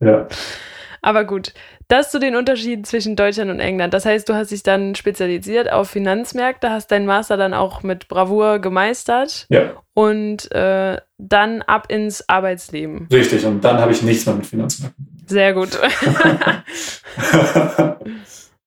[0.00, 0.26] Ja,
[1.04, 1.52] Aber gut,
[1.88, 3.92] das zu den Unterschieden zwischen Deutschland und England.
[3.92, 8.08] Das heißt, du hast dich dann spezialisiert auf Finanzmärkte, hast deinen Master dann auch mit
[8.08, 13.06] Bravour gemeistert ja, und äh, dann ab ins Arbeitsleben.
[13.12, 13.44] richtig.
[13.44, 15.28] Und dann habe ich nichts mehr mit Finanzmärkten gemacht.
[15.28, 15.78] Sehr gut.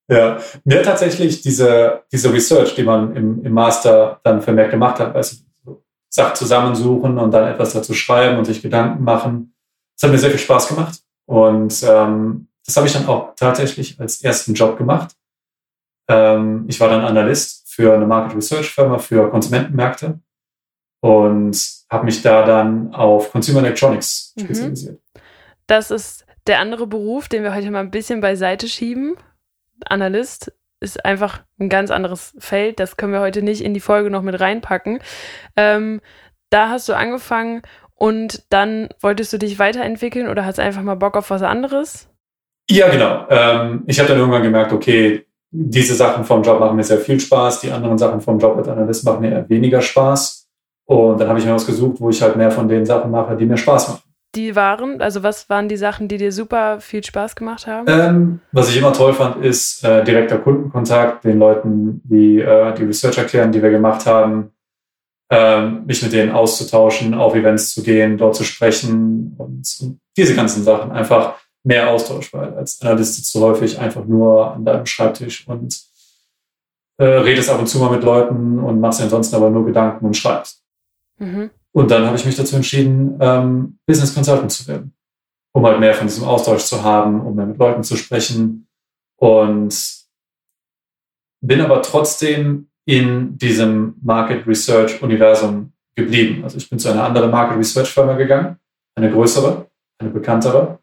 [0.08, 5.16] ja, mir tatsächlich diese, diese Research, die man im, im Master dann vermehrt gemacht hat,
[5.16, 9.54] also so Sachen zusammensuchen und dann etwas dazu schreiben und sich Gedanken machen,
[9.96, 11.00] das hat mir sehr viel Spaß gemacht.
[11.28, 15.14] Und ähm, das habe ich dann auch tatsächlich als ersten Job gemacht.
[16.08, 20.20] Ähm, ich war dann Analyst für eine Market Research Firma für Konsumentenmärkte
[21.00, 24.44] und habe mich da dann auf Consumer Electronics Mhm.
[24.44, 25.00] spezialisiert.
[25.66, 29.14] Das ist der andere Beruf, den wir heute mal ein bisschen beiseite schieben.
[29.84, 32.80] Analyst ist einfach ein ganz anderes Feld.
[32.80, 35.00] Das können wir heute nicht in die Folge noch mit reinpacken.
[35.56, 36.00] Ähm,
[36.48, 37.60] da hast du angefangen
[37.98, 42.08] und dann wolltest du dich weiterentwickeln oder hast einfach mal Bock auf was anderes?
[42.70, 43.26] Ja, genau.
[43.28, 47.18] Ähm, ich habe dann irgendwann gemerkt, okay, diese Sachen vom Job machen mir sehr viel
[47.18, 50.48] Spaß, die anderen Sachen vom Job als Analyst machen mir eher weniger Spaß.
[50.84, 53.36] Und dann habe ich mir was gesucht, wo ich halt mehr von den Sachen mache,
[53.36, 54.02] die mir Spaß machen.
[54.34, 57.86] Die waren, also was waren die Sachen, die dir super viel Spaß gemacht haben?
[57.88, 62.84] Ähm, was ich immer toll fand, ist äh, direkter Kundenkontakt, den Leuten, die äh, die
[62.84, 64.52] Research erklären, die wir gemacht haben,
[65.30, 70.64] mich mit denen auszutauschen, auf Events zu gehen, dort zu sprechen und, und diese ganzen
[70.64, 70.90] Sachen.
[70.90, 75.78] Einfach mehr Austausch, weil als Analyst sitzt du häufig einfach nur an deinem Schreibtisch und
[76.96, 80.16] äh, redest ab und zu mal mit Leuten und machst ansonsten aber nur Gedanken und
[80.16, 80.64] schreibst.
[81.18, 81.50] Mhm.
[81.72, 84.94] Und dann habe ich mich dazu entschieden, ähm, Business Consultant zu werden,
[85.52, 88.66] um halt mehr von diesem Austausch zu haben, um mehr mit Leuten zu sprechen.
[89.16, 89.98] Und
[91.40, 96.42] bin aber trotzdem in diesem Market Research Universum geblieben.
[96.42, 98.56] Also ich bin zu einer anderen Market Research Firma gegangen,
[98.96, 99.66] eine größere,
[100.00, 100.78] eine bekanntere.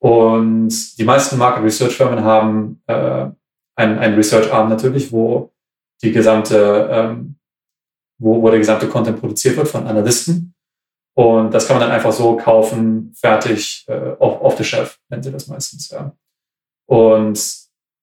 [0.00, 3.26] Und die meisten Market Research Firmen haben äh,
[3.76, 5.52] einen, einen Research Arm natürlich, wo
[6.02, 7.36] die gesamte ähm,
[8.18, 10.54] wo, wo der gesamte Content produziert wird von Analysten.
[11.14, 15.22] Und das kann man dann einfach so kaufen, fertig, äh, off, off the shelf, nennen
[15.22, 15.90] sie das meistens.
[15.90, 16.16] Ja.
[16.88, 17.38] Und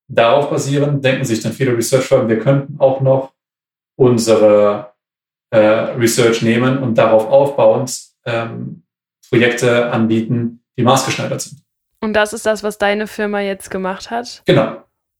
[0.08, 3.34] darauf basierend denken sich dann viele Research-Firmen, wir könnten auch noch
[4.00, 4.94] unsere
[5.52, 8.84] äh, Research nehmen und darauf aufbauend ähm,
[9.30, 11.62] Projekte anbieten, die maßgeschneidert sind.
[12.02, 14.78] Und das ist das, was deine Firma jetzt gemacht hat Genau,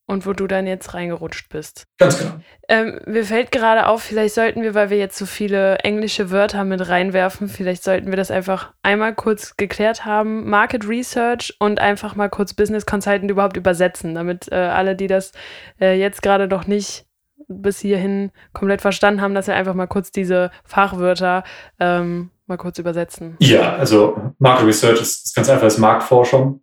[0.08, 1.84] und wo du dann jetzt reingerutscht bist.
[1.98, 2.32] ganz genau.
[2.70, 6.64] Ähm, mir fällt gerade auf, vielleicht sollten wir, weil wir jetzt so viele englische Wörter
[6.64, 10.50] mit reinwerfen, vielleicht sollten wir das einfach einmal kurz geklärt haben.
[10.50, 15.34] Market Research und einfach mal kurz Business Consultant überhaupt übersetzen, damit äh, alle, die das
[15.82, 17.06] äh, jetzt gerade noch nicht
[17.50, 21.44] bis hierhin komplett verstanden haben, dass wir einfach mal kurz diese Fachwörter
[21.80, 23.36] ähm, mal kurz übersetzen.
[23.40, 26.62] Ja, also Market Research ist, ist ganz einfach, ist Marktforschung.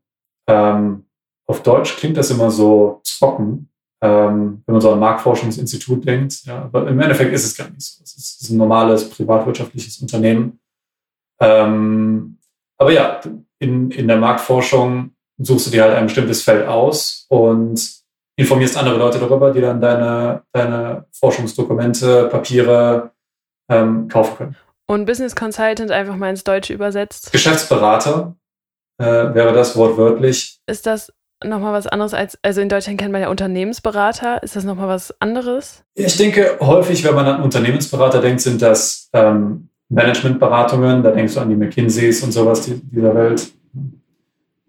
[0.48, 1.04] Ähm,
[1.46, 3.68] auf Deutsch klingt das immer so trocken,
[4.00, 6.44] ähm, wenn man so an ein Marktforschungsinstitut denkt.
[6.44, 8.02] Ja, aber im Endeffekt ist es gar nicht so.
[8.02, 10.60] Es ist, ist ein normales privatwirtschaftliches Unternehmen.
[11.40, 12.38] Ähm,
[12.78, 13.20] aber ja,
[13.58, 18.05] in, in der Marktforschung suchst du dir halt ein bestimmtes Feld aus und
[18.36, 23.10] informierst andere Leute darüber, die dann deine, deine Forschungsdokumente, Papiere
[23.68, 24.56] ähm, kaufen können.
[24.86, 27.32] Und Business Consultant einfach mal ins Deutsche übersetzt.
[27.32, 28.36] Geschäftsberater
[28.98, 30.60] äh, wäre das wortwörtlich.
[30.66, 31.12] Ist das
[31.44, 34.42] nochmal was anderes als, also in Deutschland kennt man ja Unternehmensberater.
[34.42, 35.82] Ist das nochmal was anderes?
[35.94, 41.02] Ich denke, häufig, wenn man an Unternehmensberater denkt, sind das ähm, Managementberatungen.
[41.02, 43.50] Da denkst du an die McKinseys und sowas die, dieser Welt.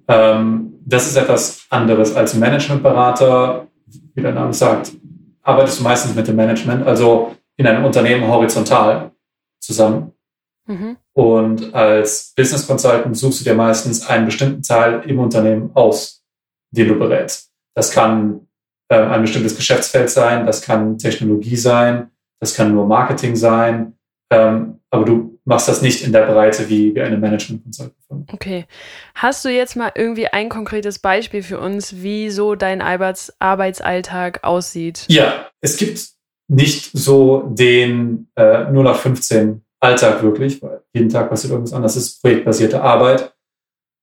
[0.07, 3.67] Ähm, das ist etwas anderes als Managementberater.
[4.15, 4.93] Wie der Name sagt,
[5.41, 9.11] arbeitest du meistens mit dem Management, also in einem Unternehmen horizontal
[9.59, 10.13] zusammen.
[10.65, 10.97] Mhm.
[11.13, 16.23] Und als Business Consultant suchst du dir meistens einen bestimmten Teil im Unternehmen aus,
[16.71, 17.51] den du berätst.
[17.75, 18.47] Das kann
[18.89, 23.96] äh, ein bestimmtes Geschäftsfeld sein, das kann Technologie sein, das kann nur Marketing sein,
[24.29, 27.63] Ähm, aber du machst das nicht in der Breite wie, wie eine management
[28.07, 28.65] firma Okay.
[29.15, 34.43] Hast du jetzt mal irgendwie ein konkretes Beispiel für uns, wie so dein Arbeits Arbeitsalltag
[34.43, 35.05] aussieht?
[35.07, 36.09] Ja, es gibt
[36.49, 41.95] nicht so den äh, 0 nach 15 Alltag wirklich, weil jeden Tag passiert irgendwas anderes,
[41.95, 43.33] es ist projektbasierte Arbeit.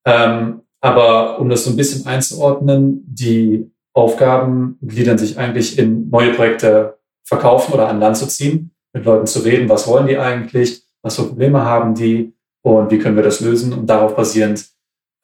[0.07, 6.35] Ähm, aber um das so ein bisschen einzuordnen, die Aufgaben gliedern sich eigentlich in neue
[6.35, 10.83] Projekte verkaufen oder an Land zu ziehen, mit Leuten zu reden, was wollen die eigentlich,
[11.03, 13.73] was für Probleme haben die und wie können wir das lösen.
[13.73, 14.67] Und darauf basierend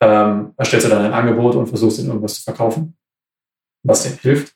[0.02, 2.96] ähm, erstellst du dann ein Angebot und versuchst ihnen irgendwas zu verkaufen,
[3.82, 4.54] was dir hilft.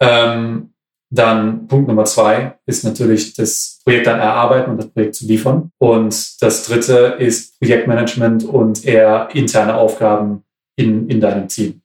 [0.00, 0.72] Ähm,
[1.12, 5.72] dann Punkt Nummer zwei ist natürlich das Projekt dann erarbeiten und das Projekt zu liefern.
[5.78, 10.44] Und das dritte ist Projektmanagement und eher interne Aufgaben
[10.76, 11.82] in, in deinem Team.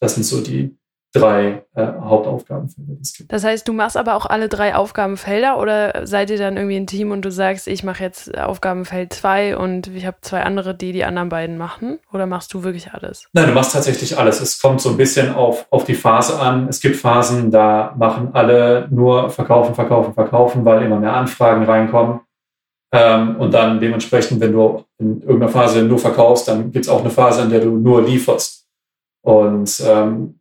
[0.00, 0.77] Das sind so die
[1.12, 3.32] drei äh, Hauptaufgabenfelder, die es gibt.
[3.32, 6.86] Das heißt, du machst aber auch alle drei Aufgabenfelder oder seid ihr dann irgendwie ein
[6.86, 10.92] Team und du sagst, ich mache jetzt Aufgabenfeld 2 und ich habe zwei andere, die
[10.92, 11.98] die anderen beiden machen?
[12.12, 13.26] Oder machst du wirklich alles?
[13.32, 14.40] Nein, du machst tatsächlich alles.
[14.40, 16.68] Es kommt so ein bisschen auf, auf die Phase an.
[16.68, 22.20] Es gibt Phasen, da machen alle nur verkaufen, verkaufen, verkaufen, weil immer mehr Anfragen reinkommen.
[22.92, 27.00] Ähm, und dann dementsprechend, wenn du in irgendeiner Phase nur verkaufst, dann gibt es auch
[27.00, 28.66] eine Phase, in der du nur lieferst.
[29.22, 30.38] Und ähm,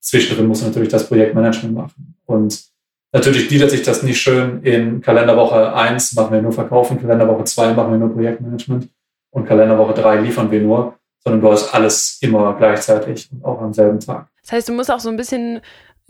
[0.00, 2.16] zwischendrin muss natürlich das Projektmanagement machen.
[2.26, 2.64] Und
[3.12, 7.74] natürlich gliedert sich das nicht schön in Kalenderwoche 1 machen wir nur Verkaufen, Kalenderwoche 2
[7.74, 8.88] machen wir nur Projektmanagement
[9.30, 13.72] und Kalenderwoche 3 liefern wir nur, sondern du hast alles immer gleichzeitig und auch am
[13.72, 14.28] selben Tag.
[14.42, 15.60] Das heißt, du musst auch so ein bisschen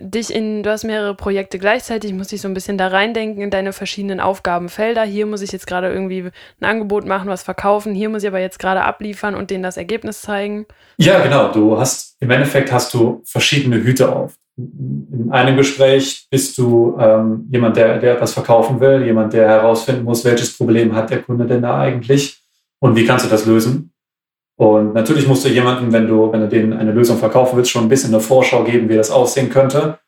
[0.01, 3.51] dich in, du hast mehrere Projekte gleichzeitig, muss dich so ein bisschen da reindenken in
[3.51, 5.03] deine verschiedenen Aufgabenfelder.
[5.03, 7.95] Hier muss ich jetzt gerade irgendwie ein Angebot machen, was verkaufen.
[7.95, 10.67] Hier muss ich aber jetzt gerade abliefern und denen das Ergebnis zeigen.
[10.97, 11.53] Ja, genau.
[11.53, 14.35] Du hast, im Endeffekt hast du verschiedene Hüte auf.
[14.57, 20.05] In einem Gespräch bist du ähm, jemand, der, der etwas verkaufen will, jemand, der herausfinden
[20.05, 22.41] muss, welches Problem hat der Kunde denn da eigentlich
[22.79, 23.93] und wie kannst du das lösen.
[24.61, 27.85] Und natürlich musst du jemandem, wenn du, wenn du denen eine Lösung verkaufen willst, schon
[27.85, 29.99] ein bisschen eine Vorschau geben, wie das aussehen könnte.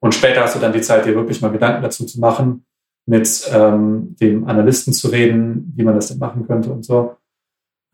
[0.00, 2.64] Und später hast du dann die Zeit, dir wirklich mal Gedanken dazu zu machen,
[3.04, 7.16] mit ähm, dem Analysten zu reden, wie man das denn machen könnte und so.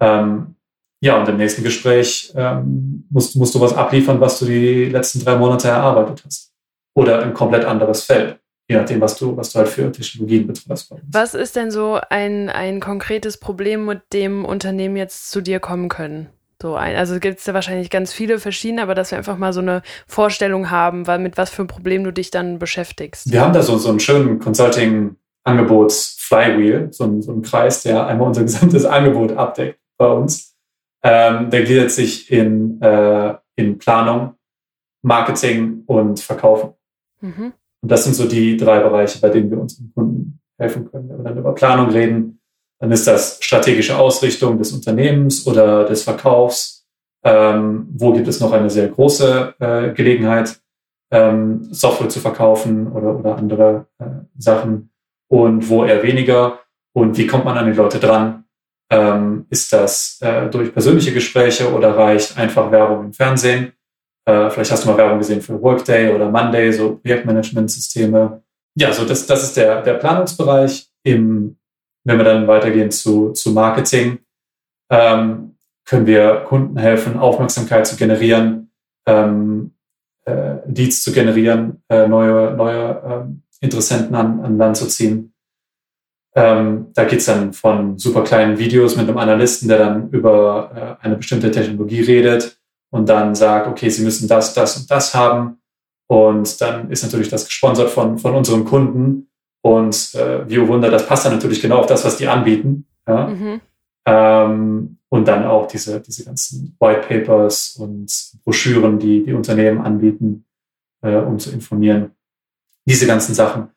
[0.00, 0.54] Ähm,
[1.02, 5.18] ja, und im nächsten Gespräch ähm, musst, musst du was abliefern, was du die letzten
[5.18, 6.52] drei Monate erarbeitet hast.
[6.94, 10.94] Oder ein komplett anderes Feld je nachdem, was du, was du halt für Technologien betreibst.
[11.10, 15.88] Was ist denn so ein, ein konkretes Problem, mit dem Unternehmen jetzt zu dir kommen
[15.88, 16.28] können?
[16.62, 19.52] So ein, also gibt es ja wahrscheinlich ganz viele verschiedene, aber dass wir einfach mal
[19.52, 23.30] so eine Vorstellung haben, weil mit was für ein Problem du dich dann beschäftigst.
[23.30, 28.42] Wir haben da so, so einen schönen Consulting-Angebots-Flywheel, so, so einen Kreis, der einmal unser
[28.44, 30.56] gesamtes Angebot abdeckt bei uns.
[31.02, 34.36] Ähm, der gliedert sich in, äh, in Planung,
[35.02, 36.72] Marketing und Verkaufen.
[37.20, 37.52] Mhm.
[37.84, 41.06] Und das sind so die drei Bereiche, bei denen wir unseren Kunden helfen können.
[41.06, 42.40] Wenn wir dann über Planung reden,
[42.80, 46.86] dann ist das strategische Ausrichtung des Unternehmens oder des Verkaufs.
[47.22, 50.62] Ähm, wo gibt es noch eine sehr große äh, Gelegenheit,
[51.10, 54.06] ähm, Software zu verkaufen oder, oder andere äh,
[54.38, 54.90] Sachen
[55.28, 56.60] und wo eher weniger
[56.94, 58.44] und wie kommt man an die Leute dran?
[58.90, 63.74] Ähm, ist das äh, durch persönliche Gespräche oder reicht einfach Werbung im Fernsehen?
[64.26, 68.42] Äh, vielleicht hast du mal Werbung gesehen für Workday oder Monday, so Projektmanagementsysteme.
[68.76, 70.88] Ja, so das, das ist der, der Planungsbereich.
[71.02, 71.56] Im,
[72.04, 74.18] wenn wir dann weitergehen zu, zu Marketing,
[74.90, 78.70] ähm, können wir Kunden helfen, Aufmerksamkeit zu generieren,
[79.06, 79.72] ähm,
[80.24, 85.34] äh, Leads zu generieren, äh, neue, neue ähm, Interessenten an, an Land zu ziehen.
[86.34, 91.04] Ähm, da geht's dann von super kleinen Videos mit einem Analysten, der dann über äh,
[91.04, 92.58] eine bestimmte Technologie redet,
[92.94, 95.58] und dann sagt, okay, Sie müssen das, das und das haben.
[96.06, 99.28] Und dann ist natürlich das gesponsert von, von unseren Kunden.
[99.64, 102.86] Und äh, wie oh Wunder, das passt dann natürlich genau auf das, was die anbieten.
[103.08, 103.26] Ja?
[103.26, 103.60] Mhm.
[104.06, 108.12] Ähm, und dann auch diese, diese ganzen White Papers und
[108.44, 110.44] Broschüren, die die Unternehmen anbieten,
[111.02, 112.12] äh, um zu informieren.
[112.86, 113.70] Diese ganzen Sachen.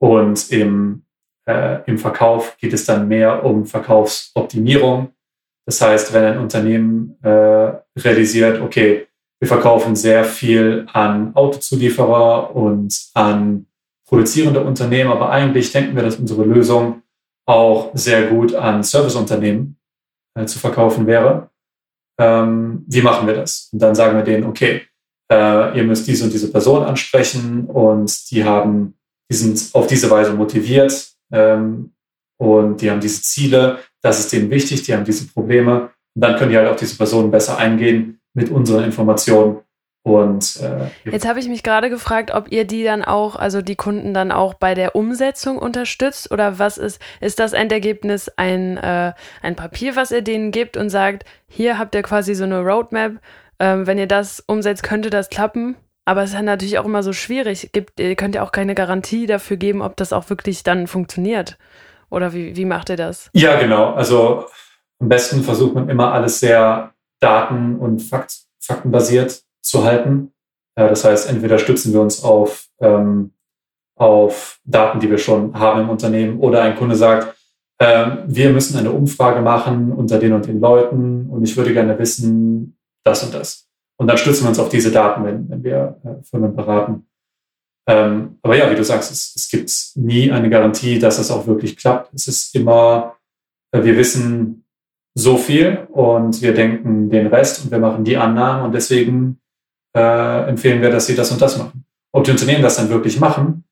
[0.00, 1.04] Und im,
[1.46, 5.12] äh, im Verkauf geht es dann mehr um Verkaufsoptimierung.
[5.70, 7.28] Das heißt, wenn ein Unternehmen äh,
[7.96, 9.06] realisiert, okay,
[9.38, 13.66] wir verkaufen sehr viel an Autozulieferer und an
[14.04, 17.02] produzierende Unternehmen, aber eigentlich denken wir, dass unsere Lösung
[17.46, 19.78] auch sehr gut an Serviceunternehmen
[20.34, 21.50] äh, zu verkaufen wäre.
[22.18, 23.68] Ähm, wie machen wir das?
[23.72, 24.82] Und dann sagen wir denen, okay,
[25.30, 28.94] äh, ihr müsst diese und diese Person ansprechen und die haben,
[29.30, 31.92] die sind auf diese Weise motiviert ähm,
[32.40, 36.36] und die haben diese Ziele, das ist denen wichtig, die haben diese Probleme und dann
[36.36, 39.58] können die halt auf diese Personen besser eingehen mit unseren Informationen
[40.02, 43.76] Und äh, jetzt habe ich mich gerade gefragt, ob ihr die dann auch, also die
[43.76, 49.12] Kunden dann auch bei der Umsetzung unterstützt oder was ist, ist das Endergebnis ein, äh,
[49.42, 53.20] ein Papier, was ihr denen gibt und sagt, hier habt ihr quasi so eine Roadmap,
[53.58, 55.76] ähm, wenn ihr das umsetzt, könnte das klappen.
[56.06, 57.70] Aber es ist natürlich auch immer so schwierig.
[57.72, 61.58] Gibt, ihr könnt ja auch keine Garantie dafür geben, ob das auch wirklich dann funktioniert.
[62.10, 63.30] Oder wie, wie macht ihr das?
[63.32, 63.94] Ja, genau.
[63.94, 64.46] Also
[65.00, 70.32] am besten versucht man immer alles sehr daten- und Fakt, faktenbasiert zu halten.
[70.76, 73.32] Ja, das heißt, entweder stützen wir uns auf, ähm,
[73.96, 77.36] auf Daten, die wir schon haben im Unternehmen, oder ein Kunde sagt,
[77.78, 81.98] äh, wir müssen eine Umfrage machen unter den und den Leuten und ich würde gerne
[81.98, 83.68] wissen, das und das.
[83.98, 87.06] Und dann stützen wir uns auf diese Daten, wenn, wenn wir äh, Firmen beraten.
[87.90, 91.48] Ähm, aber ja, wie du sagst, es, es gibt nie eine Garantie, dass es auch
[91.48, 92.14] wirklich klappt.
[92.14, 93.16] Es ist immer,
[93.72, 94.64] äh, wir wissen
[95.14, 99.40] so viel und wir denken den Rest und wir machen die Annahmen und deswegen
[99.96, 101.84] äh, empfehlen wir, dass sie das und das machen.
[102.12, 103.64] Ob die Unternehmen das dann wirklich machen,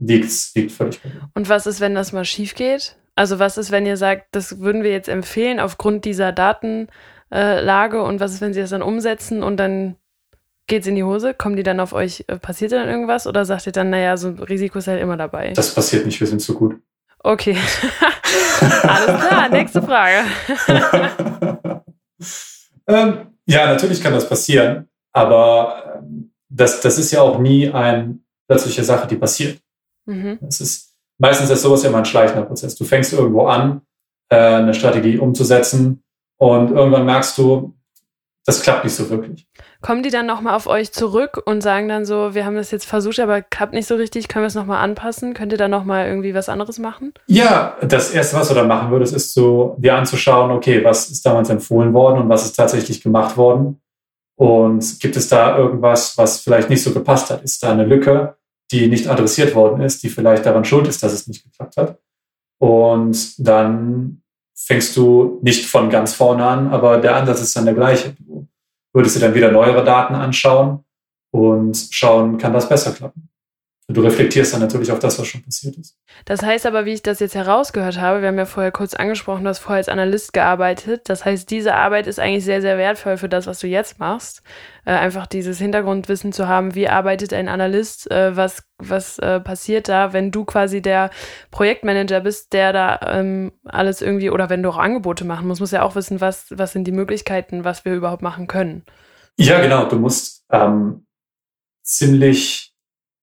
[0.00, 2.96] liegt, liegt völlig bei Und was ist, wenn das mal schief geht?
[3.16, 8.20] Also was ist, wenn ihr sagt, das würden wir jetzt empfehlen aufgrund dieser Datenlage und
[8.20, 9.96] was ist, wenn sie das dann umsetzen und dann
[10.70, 11.34] geht es in die Hose?
[11.34, 14.28] Kommen die dann auf euch, äh, passiert dann irgendwas oder sagt ihr dann, naja, so
[14.28, 15.52] ein Risiko ist halt immer dabei?
[15.52, 16.80] Das passiert nicht, wir sind zu gut.
[17.18, 17.56] Okay.
[18.82, 20.24] Alles klar, nächste Frage.
[22.86, 24.88] ähm, ja, natürlich kann das passieren.
[25.12, 29.60] Aber ähm, das, das ist ja auch nie eine plötzliche Sache, die passiert.
[30.06, 30.38] Mhm.
[30.40, 32.76] Das ist, meistens ist sowas ja immer ein schleichender Prozess.
[32.76, 33.82] Du fängst irgendwo an,
[34.30, 36.02] äh, eine Strategie umzusetzen
[36.38, 37.74] und irgendwann merkst du,
[38.46, 39.46] das klappt nicht so wirklich.
[39.82, 42.84] Kommen die dann nochmal auf euch zurück und sagen dann so, wir haben das jetzt
[42.84, 45.32] versucht, aber klappt nicht so richtig, können wir es nochmal anpassen?
[45.32, 47.14] Könnt ihr dann nochmal irgendwie was anderes machen?
[47.26, 51.24] Ja, das Erste, was du dann machen würdest, ist so, dir anzuschauen, okay, was ist
[51.24, 53.80] damals empfohlen worden und was ist tatsächlich gemacht worden
[54.36, 57.42] und gibt es da irgendwas, was vielleicht nicht so gepasst hat?
[57.42, 58.36] Ist da eine Lücke,
[58.70, 61.98] die nicht adressiert worden ist, die vielleicht daran schuld ist, dass es nicht geklappt hat?
[62.58, 64.22] Und dann
[64.54, 68.14] fängst du nicht von ganz vorne an, aber der Ansatz ist dann der gleiche.
[68.18, 68.46] Du
[68.92, 70.84] würdest dir dann wieder neuere Daten anschauen
[71.32, 73.29] und schauen, kann das besser klappen?
[73.94, 75.96] Du reflektierst dann natürlich auf das, was schon passiert ist.
[76.24, 79.44] Das heißt aber, wie ich das jetzt herausgehört habe, wir haben ja vorher kurz angesprochen,
[79.44, 81.08] du hast vorher als Analyst gearbeitet.
[81.08, 84.42] Das heißt, diese Arbeit ist eigentlich sehr, sehr wertvoll für das, was du jetzt machst.
[84.84, 89.88] Äh, einfach dieses Hintergrundwissen zu haben, wie arbeitet ein Analyst, äh, was, was äh, passiert
[89.88, 91.10] da, wenn du quasi der
[91.50, 95.72] Projektmanager bist, der da ähm, alles irgendwie, oder wenn du auch Angebote machen musst, musst
[95.72, 98.84] ja auch wissen, was, was sind die Möglichkeiten, was wir überhaupt machen können.
[99.36, 99.86] Ja, genau.
[99.86, 101.06] Du musst ähm,
[101.82, 102.69] ziemlich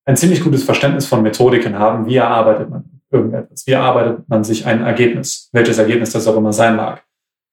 [0.08, 2.06] ein ziemlich gutes Verständnis von Methodiken haben.
[2.08, 3.68] Wie erarbeitet man irgendetwas?
[3.68, 5.50] Wie erarbeitet man sich ein Ergebnis?
[5.52, 7.04] Welches Ergebnis das auch immer sein mag.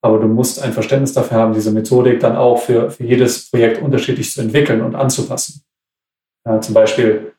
[0.03, 3.83] Aber du musst ein Verständnis dafür haben, diese Methodik dann auch für, für jedes Projekt
[3.83, 5.63] unterschiedlich zu entwickeln und anzupassen.
[6.47, 7.33] Ja, zum Beispiel,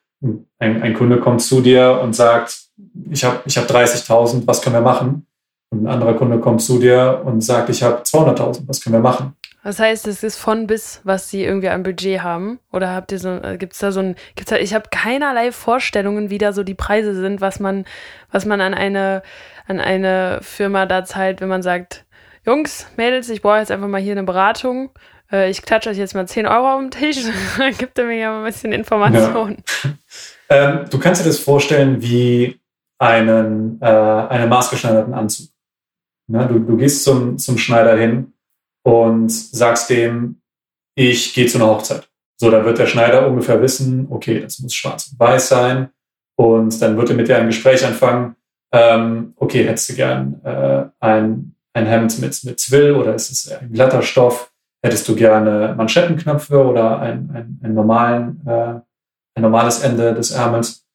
[0.59, 2.65] ein, ein Kunde kommt zu dir und sagt,
[3.09, 5.27] ich habe ich hab 30.000, was können wir machen?
[5.71, 8.99] Und ein anderer Kunde kommt zu dir und sagt, ich habe 200.000, was können wir
[9.01, 9.33] machen?
[9.65, 12.59] Das heißt, es ist von bis, was sie irgendwie am Budget haben?
[12.71, 16.29] Oder habt ihr so, äh, gibt's da so ein, gibt's da, ich habe keinerlei Vorstellungen,
[16.29, 17.85] wie da so die Preise sind, was man,
[18.31, 19.23] was man an eine,
[19.67, 22.05] an eine Firma da zahlt, wenn man sagt,
[22.45, 24.91] Jungs, Mädels, ich brauche jetzt einfach mal hier eine Beratung.
[25.31, 27.25] Äh, ich klatsche euch jetzt mal 10 Euro auf den Tisch.
[27.79, 29.63] Gibt ihr mir ja mal ein bisschen Informationen.
[29.83, 29.89] Ja.
[30.47, 32.61] Ähm, du kannst dir das vorstellen wie
[32.99, 35.47] einen, äh, einen maßgeschneiderten Anzug.
[36.27, 38.34] Na, du, du gehst zum, zum Schneider hin
[38.85, 40.41] und sagst dem,
[40.95, 42.07] ich gehe zu einer Hochzeit.
[42.37, 45.89] So, dann wird der Schneider ungefähr wissen, okay, das muss schwarz und weiß sein.
[46.37, 48.35] Und dann wird er mit dir ein Gespräch anfangen,
[48.73, 53.51] ähm, okay, hättest du gern äh, ein, ein Hemd mit, mit Zwill oder ist es
[53.51, 54.51] ein glatter Stoff?
[54.83, 58.81] Hättest du gerne Manschettenknöpfe oder ein, ein, ein, normalen, äh,
[59.35, 60.85] ein normales Ende des Ärmels?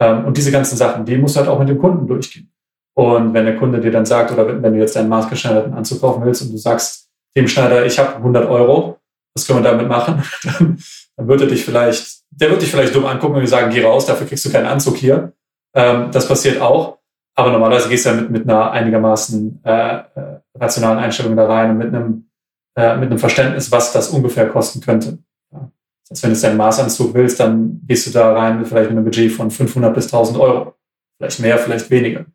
[0.00, 2.50] Ähm, und diese ganzen Sachen, die musst du halt auch mit dem Kunden durchgehen.
[2.96, 6.24] Und wenn der Kunde dir dann sagt, oder wenn, du jetzt einen maßgeschneiderten Anzug kaufen
[6.24, 7.05] willst und du sagst,
[7.36, 8.98] dem Schneider, ich habe 100 Euro,
[9.34, 10.22] was können wir damit machen?
[10.42, 10.78] Dann,
[11.16, 14.04] dann wird er dich vielleicht, der wird dich vielleicht dumm angucken und sagen, geh raus,
[14.04, 15.32] dafür kriegst du keinen Anzug hier.
[15.74, 16.98] Ähm, das passiert auch.
[17.34, 21.70] Aber normalerweise gehst du ja mit, mit einer einigermaßen äh, äh, rationalen Einstellung da rein
[21.70, 22.28] und mit einem,
[22.76, 25.18] äh, mit einem Verständnis, was das ungefähr kosten könnte.
[25.52, 25.70] Ja.
[26.10, 29.04] Heißt, wenn du deinen Maßanzug willst, dann gehst du da rein mit vielleicht mit einem
[29.04, 30.74] Budget von 500 bis 1000 Euro.
[31.18, 32.26] Vielleicht mehr, vielleicht weniger.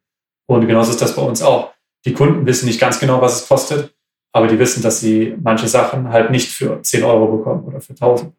[0.47, 1.71] Und genauso ist das bei uns auch.
[2.05, 3.93] Die Kunden wissen nicht ganz genau, was es kostet
[4.31, 7.93] aber die wissen, dass sie manche Sachen halt nicht für 10 Euro bekommen oder für
[7.93, 8.33] 1000.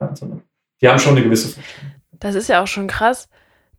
[0.00, 0.42] Ja, sondern
[0.80, 1.92] die haben schon eine gewisse Vorstellung.
[2.12, 3.28] Das ist ja auch schon krass.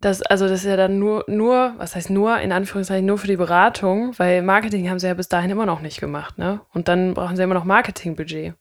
[0.00, 3.26] Das, also das ist ja dann nur, nur, was heißt nur, in Anführungszeichen nur für
[3.26, 6.60] die Beratung, weil Marketing haben sie ja bis dahin immer noch nicht gemacht, ne?
[6.72, 8.54] Und dann brauchen sie immer noch Marketingbudget.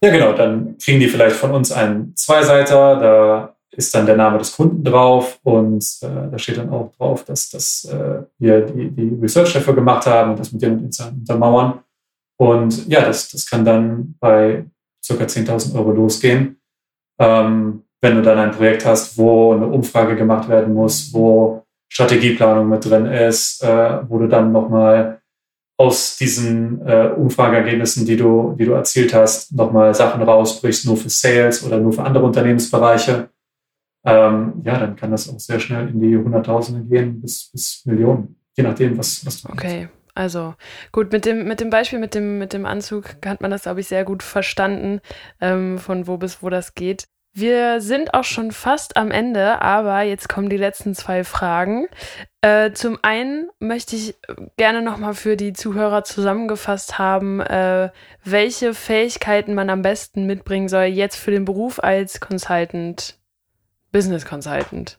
[0.00, 0.32] Ja, genau.
[0.32, 3.00] Dann kriegen die vielleicht von uns einen Zweiseiter.
[3.00, 7.24] Da ist dann der Name des Kunden drauf und äh, da steht dann auch drauf,
[7.24, 11.18] dass, dass äh, wir die, die Research dafür gemacht haben und das mit den Zahlen
[11.18, 11.80] untermauern.
[12.38, 14.64] Und ja, das, das kann dann bei
[15.06, 15.14] ca.
[15.14, 16.60] 10.000 Euro losgehen.
[17.18, 22.68] Ähm, wenn du dann ein Projekt hast, wo eine Umfrage gemacht werden muss, wo Strategieplanung
[22.68, 25.20] mit drin ist, äh, wo du dann nochmal
[25.78, 31.10] aus diesen äh, Umfrageergebnissen, die du, die du erzielt hast, nochmal Sachen rausbrichst, nur für
[31.10, 33.28] Sales oder nur für andere Unternehmensbereiche,
[34.04, 38.36] ähm, ja, dann kann das auch sehr schnell in die Hunderttausende gehen bis, bis Millionen,
[38.56, 39.88] je nachdem, was, was du Okay.
[39.88, 40.05] Hast.
[40.16, 40.54] Also
[40.92, 43.80] gut, mit dem, mit dem Beispiel mit dem, mit dem Anzug hat man das, glaube
[43.80, 45.00] ich, sehr gut verstanden,
[45.40, 47.04] ähm, von wo bis wo das geht.
[47.34, 51.86] Wir sind auch schon fast am Ende, aber jetzt kommen die letzten zwei Fragen.
[52.40, 54.14] Äh, zum einen möchte ich
[54.56, 57.90] gerne nochmal für die Zuhörer zusammengefasst haben, äh,
[58.24, 63.18] welche Fähigkeiten man am besten mitbringen soll jetzt für den Beruf als Consultant,
[63.92, 64.98] Business Consultant.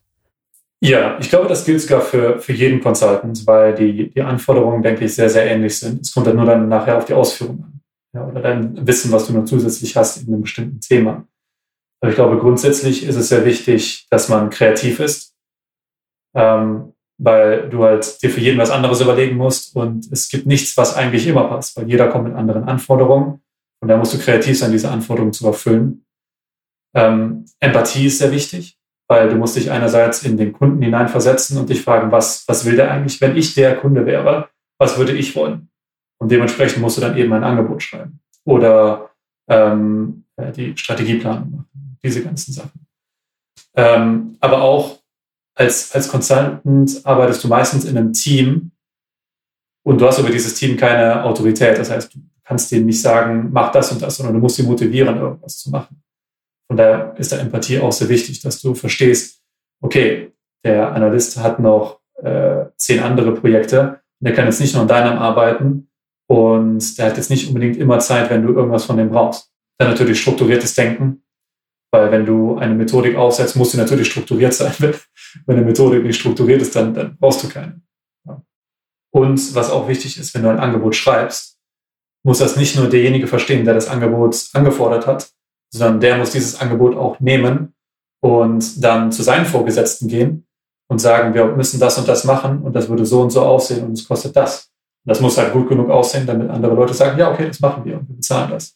[0.80, 5.06] Ja, ich glaube, das gilt sogar für, für jeden Consultant, weil die, die Anforderungen, denke
[5.06, 6.02] ich, sehr, sehr ähnlich sind.
[6.02, 7.82] Es kommt dann nur dann nachher auf die Ausführung an.
[8.14, 11.28] Ja, oder dein Wissen, was du noch zusätzlich hast in einem bestimmten Thema.
[12.00, 15.36] Aber ich glaube, grundsätzlich ist es sehr wichtig, dass man kreativ ist,
[16.36, 20.78] ähm, weil du halt dir für jeden was anderes überlegen musst und es gibt nichts,
[20.78, 23.42] was eigentlich immer passt, weil jeder kommt mit anderen Anforderungen
[23.82, 26.06] und da musst du kreativ sein, diese Anforderungen zu erfüllen.
[26.96, 28.77] Ähm, Empathie ist sehr wichtig,
[29.08, 32.76] weil du musst dich einerseits in den Kunden hineinversetzen und dich fragen, was, was will
[32.76, 34.50] der eigentlich, wenn ich der Kunde wäre,
[34.80, 35.70] was würde ich wollen?
[36.20, 39.12] Und dementsprechend musst du dann eben ein Angebot schreiben oder
[39.50, 42.88] ähm, die Strategieplanung machen diese ganzen Sachen.
[43.76, 45.00] Ähm, aber auch
[45.56, 48.72] als, als Consultant arbeitest du meistens in einem Team
[49.84, 51.78] und du hast über dieses Team keine Autorität.
[51.78, 54.64] Das heißt, du kannst denen nicht sagen, mach das und das, sondern du musst sie
[54.64, 56.02] motivieren, irgendwas zu machen.
[56.68, 59.42] Von daher ist da Empathie auch sehr wichtig, dass du verstehst,
[59.82, 64.82] okay, der Analyst hat noch äh, zehn andere Projekte und der kann jetzt nicht nur
[64.82, 65.90] an deinem arbeiten
[66.28, 69.52] und der hat jetzt nicht unbedingt immer Zeit, wenn du irgendwas von dem brauchst.
[69.80, 71.24] Dann natürlich strukturiertes Denken,
[71.92, 74.74] weil wenn du eine Methodik aufsetzt, muss sie natürlich strukturiert sein.
[75.46, 77.82] Wenn, eine Methodik nicht strukturiert ist, dann, dann brauchst du keine.
[79.14, 81.58] Und was auch wichtig ist, wenn du ein Angebot schreibst,
[82.24, 85.32] muss das nicht nur derjenige verstehen, der das Angebot angefordert hat,
[85.78, 87.74] sondern der muss dieses Angebot auch nehmen
[88.22, 90.46] und dann zu seinen Vorgesetzten gehen
[90.90, 93.86] und sagen, wir müssen das und das machen und das würde so und so aussehen
[93.86, 94.72] und es kostet das.
[95.06, 97.86] Und das muss halt gut genug aussehen, damit andere Leute sagen, ja, okay, das machen
[97.86, 98.76] wir und wir bezahlen das.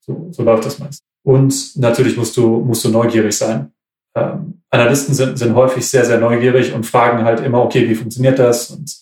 [0.00, 1.02] So, so läuft das meist.
[1.24, 3.72] Und natürlich musst du, musst du neugierig sein.
[4.14, 8.38] Ähm, Analysten sind, sind häufig sehr, sehr neugierig und fragen halt immer, okay, wie funktioniert
[8.38, 8.94] das und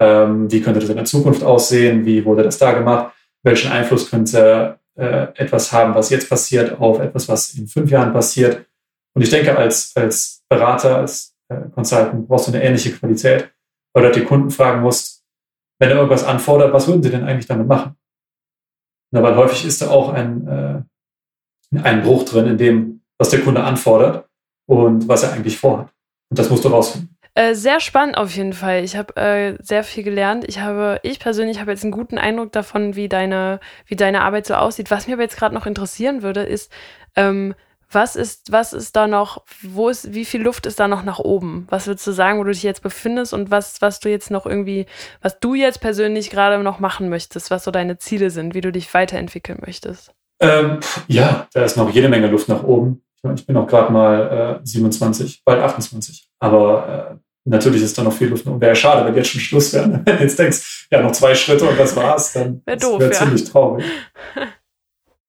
[0.00, 3.12] ähm, wie könnte das in der Zukunft aussehen, wie wurde das da gemacht,
[3.42, 8.12] welchen Einfluss könnte äh, etwas haben, was jetzt passiert, auf etwas, was in fünf Jahren
[8.12, 8.66] passiert.
[9.14, 13.50] Und ich denke, als, als Berater, als äh, Consultant brauchst du eine ähnliche Qualität,
[13.94, 15.24] weil du die Kunden fragen musst,
[15.80, 17.96] wenn er irgendwas anfordert, was würden sie denn eigentlich damit machen?
[19.12, 23.40] Na, weil häufig ist da auch ein, äh, einen Bruch drin in dem, was der
[23.40, 24.28] Kunde anfordert
[24.68, 25.92] und was er eigentlich vorhat.
[26.30, 27.16] Und das musst du rausfinden.
[27.38, 28.82] Äh, sehr spannend auf jeden Fall.
[28.82, 30.44] Ich habe äh, sehr viel gelernt.
[30.48, 34.44] Ich habe, ich persönlich habe jetzt einen guten Eindruck davon, wie deine, wie deine Arbeit
[34.44, 34.90] so aussieht.
[34.90, 36.72] Was mich aber jetzt gerade noch interessieren würde, ist,
[37.14, 37.54] ähm,
[37.92, 41.20] was ist, was ist da noch, wo ist, wie viel Luft ist da noch nach
[41.20, 41.68] oben?
[41.70, 44.44] Was würdest du sagen, wo du dich jetzt befindest und was, was du jetzt noch
[44.44, 44.86] irgendwie,
[45.22, 48.72] was du jetzt persönlich gerade noch machen möchtest, was so deine Ziele sind, wie du
[48.72, 50.12] dich weiterentwickeln möchtest?
[50.40, 53.04] Ähm, ja, da ist noch jede Menge Luft nach oben.
[53.36, 56.28] Ich bin auch gerade mal äh, 27, bald 28.
[56.40, 58.60] Aber äh, natürlich ist da noch viel Luft oben.
[58.60, 60.02] Wäre schade, wenn jetzt schon Schluss wäre.
[60.04, 63.12] Wenn du jetzt denkst, ja, noch zwei Schritte und das war's, dann wäre wär ja.
[63.12, 63.84] ziemlich traurig.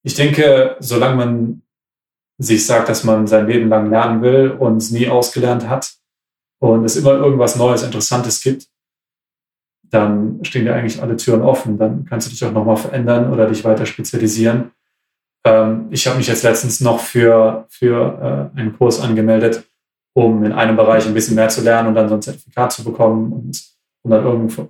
[0.01, 1.61] Ich denke, solange man
[2.37, 5.91] sich sagt, dass man sein Leben lang lernen will und es nie ausgelernt hat
[6.59, 8.69] und es immer irgendwas Neues, Interessantes gibt,
[9.83, 11.77] dann stehen dir eigentlich alle Türen offen.
[11.77, 14.71] Dann kannst du dich auch nochmal verändern oder dich weiter spezialisieren.
[15.43, 19.68] Ähm, ich habe mich jetzt letztens noch für, für äh, einen Kurs angemeldet,
[20.19, 22.83] um in einem Bereich ein bisschen mehr zu lernen und dann so ein Zertifikat zu
[22.83, 23.63] bekommen und,
[24.01, 24.23] und dann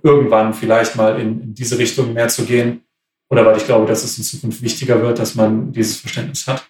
[0.04, 2.82] irgendwann vielleicht mal in, in diese Richtung mehr zu gehen.
[3.28, 6.68] Oder weil ich glaube, dass es in Zukunft wichtiger wird, dass man dieses Verständnis hat.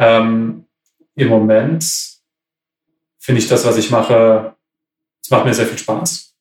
[0.00, 0.64] Ähm,
[1.14, 1.84] Im Moment
[3.18, 4.56] finde ich das, was ich mache,
[5.22, 6.34] es macht mir sehr viel Spaß.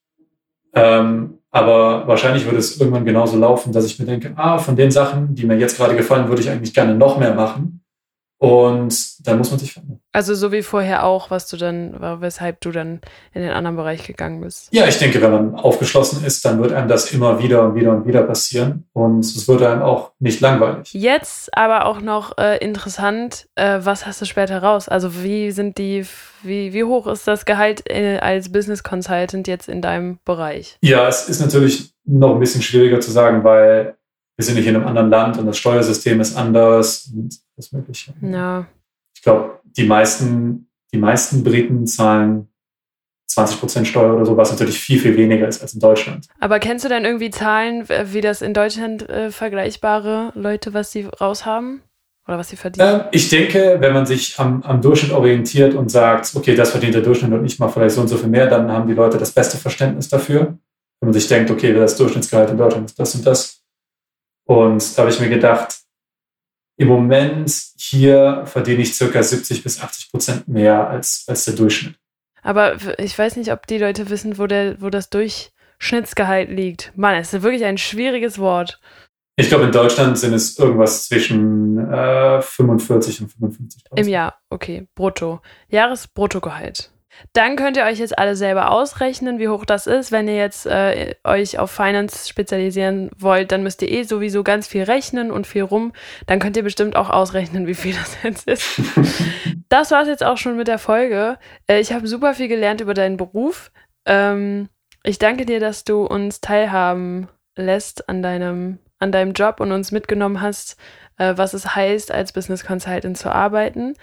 [0.74, 4.90] Ähm, aber wahrscheinlich würde es irgendwann genauso laufen, dass ich mir denke, ah, von den
[4.90, 7.82] Sachen, die mir jetzt gerade gefallen, würde ich eigentlich gerne noch mehr machen.
[8.40, 10.00] Und dann muss man sich verändern.
[10.12, 13.02] Also so wie vorher auch, was du dann, weshalb du dann
[13.34, 14.70] in den anderen Bereich gegangen bist.
[14.72, 17.92] Ja, ich denke, wenn man aufgeschlossen ist, dann wird einem das immer wieder und wieder
[17.92, 18.88] und wieder passieren.
[18.94, 20.94] Und es wird einem auch nicht langweilig.
[20.94, 24.88] Jetzt aber auch noch äh, interessant, äh, was hast du später raus?
[24.88, 26.06] Also wie sind die,
[26.44, 30.78] wie, wie hoch ist das Gehalt äh, als Business Consultant jetzt in deinem Bereich?
[30.82, 33.96] Ja, es ist natürlich noch ein bisschen schwieriger zu sagen, weil
[34.36, 38.14] wir sind nicht in einem anderen Land und das Steuersystem ist anders und das Mögliche.
[38.22, 38.68] Ja.
[39.16, 42.48] Ich glaube, die meisten, die meisten Briten zahlen
[43.28, 46.28] 20 Prozent Steuer oder so, was natürlich viel, viel weniger ist als in Deutschland.
[46.40, 51.06] Aber kennst du denn irgendwie Zahlen, wie das in Deutschland äh, vergleichbare Leute, was sie
[51.06, 51.82] raushaben?
[52.28, 53.02] Oder was sie verdienen?
[53.02, 56.94] Ähm, ich denke, wenn man sich am, am, Durchschnitt orientiert und sagt, okay, das verdient
[56.94, 59.18] der Durchschnitt und ich mal vielleicht so und so viel mehr, dann haben die Leute
[59.18, 60.58] das beste Verständnis dafür.
[61.00, 63.64] Wenn man sich denkt, okay, das Durchschnittsgehalt in Deutschland ist das und das,
[64.46, 65.78] und da habe ich mir gedacht,
[66.78, 71.96] im Moment hier verdiene ich circa 70 bis 80 Prozent mehr als, als der Durchschnitt.
[72.44, 76.94] Aber ich weiß nicht, ob die Leute wissen, wo, der, wo das Durchschnittsgehalt liegt.
[76.96, 78.80] Mann, es ist wirklich ein schwieriges Wort.
[79.40, 83.98] Ich glaube, in Deutschland sind es irgendwas zwischen äh, 45 und 55.000.
[83.98, 85.42] Im Jahr, okay, brutto.
[85.70, 86.92] Jahresbruttogehalt.
[87.34, 90.12] Dann könnt ihr euch jetzt alle selber ausrechnen, wie hoch das ist.
[90.12, 94.68] Wenn ihr jetzt äh, euch auf Finance spezialisieren wollt, dann müsst ihr eh sowieso ganz
[94.68, 95.94] viel rechnen und viel rum.
[96.26, 98.82] Dann könnt ihr bestimmt auch ausrechnen, wie viel das jetzt ist.
[99.70, 101.38] das war es jetzt auch schon mit der Folge.
[101.68, 103.72] Äh, ich habe super viel gelernt über deinen Beruf.
[104.06, 104.70] Ähm,
[105.04, 109.92] ich danke dir, dass du uns teilhaben lässt an deinem, an deinem Job und uns
[109.92, 110.78] mitgenommen hast,
[111.18, 113.96] äh, was es heißt, als Business Consultant zu arbeiten.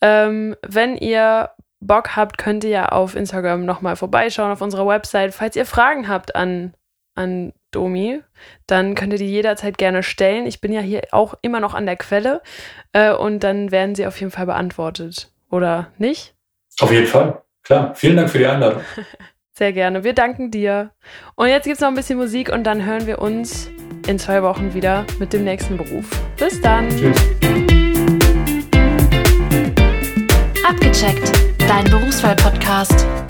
[0.00, 1.50] Ähm, wenn ihr
[1.80, 5.34] Bock habt, könnt ihr ja auf Instagram nochmal vorbeischauen, auf unserer Website.
[5.34, 6.74] Falls ihr Fragen habt an,
[7.14, 8.22] an Domi,
[8.66, 10.46] dann könnt ihr die jederzeit gerne stellen.
[10.46, 12.42] Ich bin ja hier auch immer noch an der Quelle
[12.92, 15.30] äh, und dann werden sie auf jeden Fall beantwortet.
[15.50, 16.34] Oder nicht?
[16.80, 17.42] Auf jeden Fall.
[17.62, 17.94] Klar.
[17.94, 18.82] Vielen Dank für die Einladung.
[19.52, 20.04] Sehr gerne.
[20.04, 20.90] Wir danken dir.
[21.34, 23.70] Und jetzt gibt es noch ein bisschen Musik und dann hören wir uns
[24.06, 26.04] in zwei Wochen wieder mit dem nächsten Beruf.
[26.38, 26.88] Bis dann.
[26.90, 27.16] Tschüss.
[30.68, 33.25] Abgecheckt Dein Berufswahl-Podcast.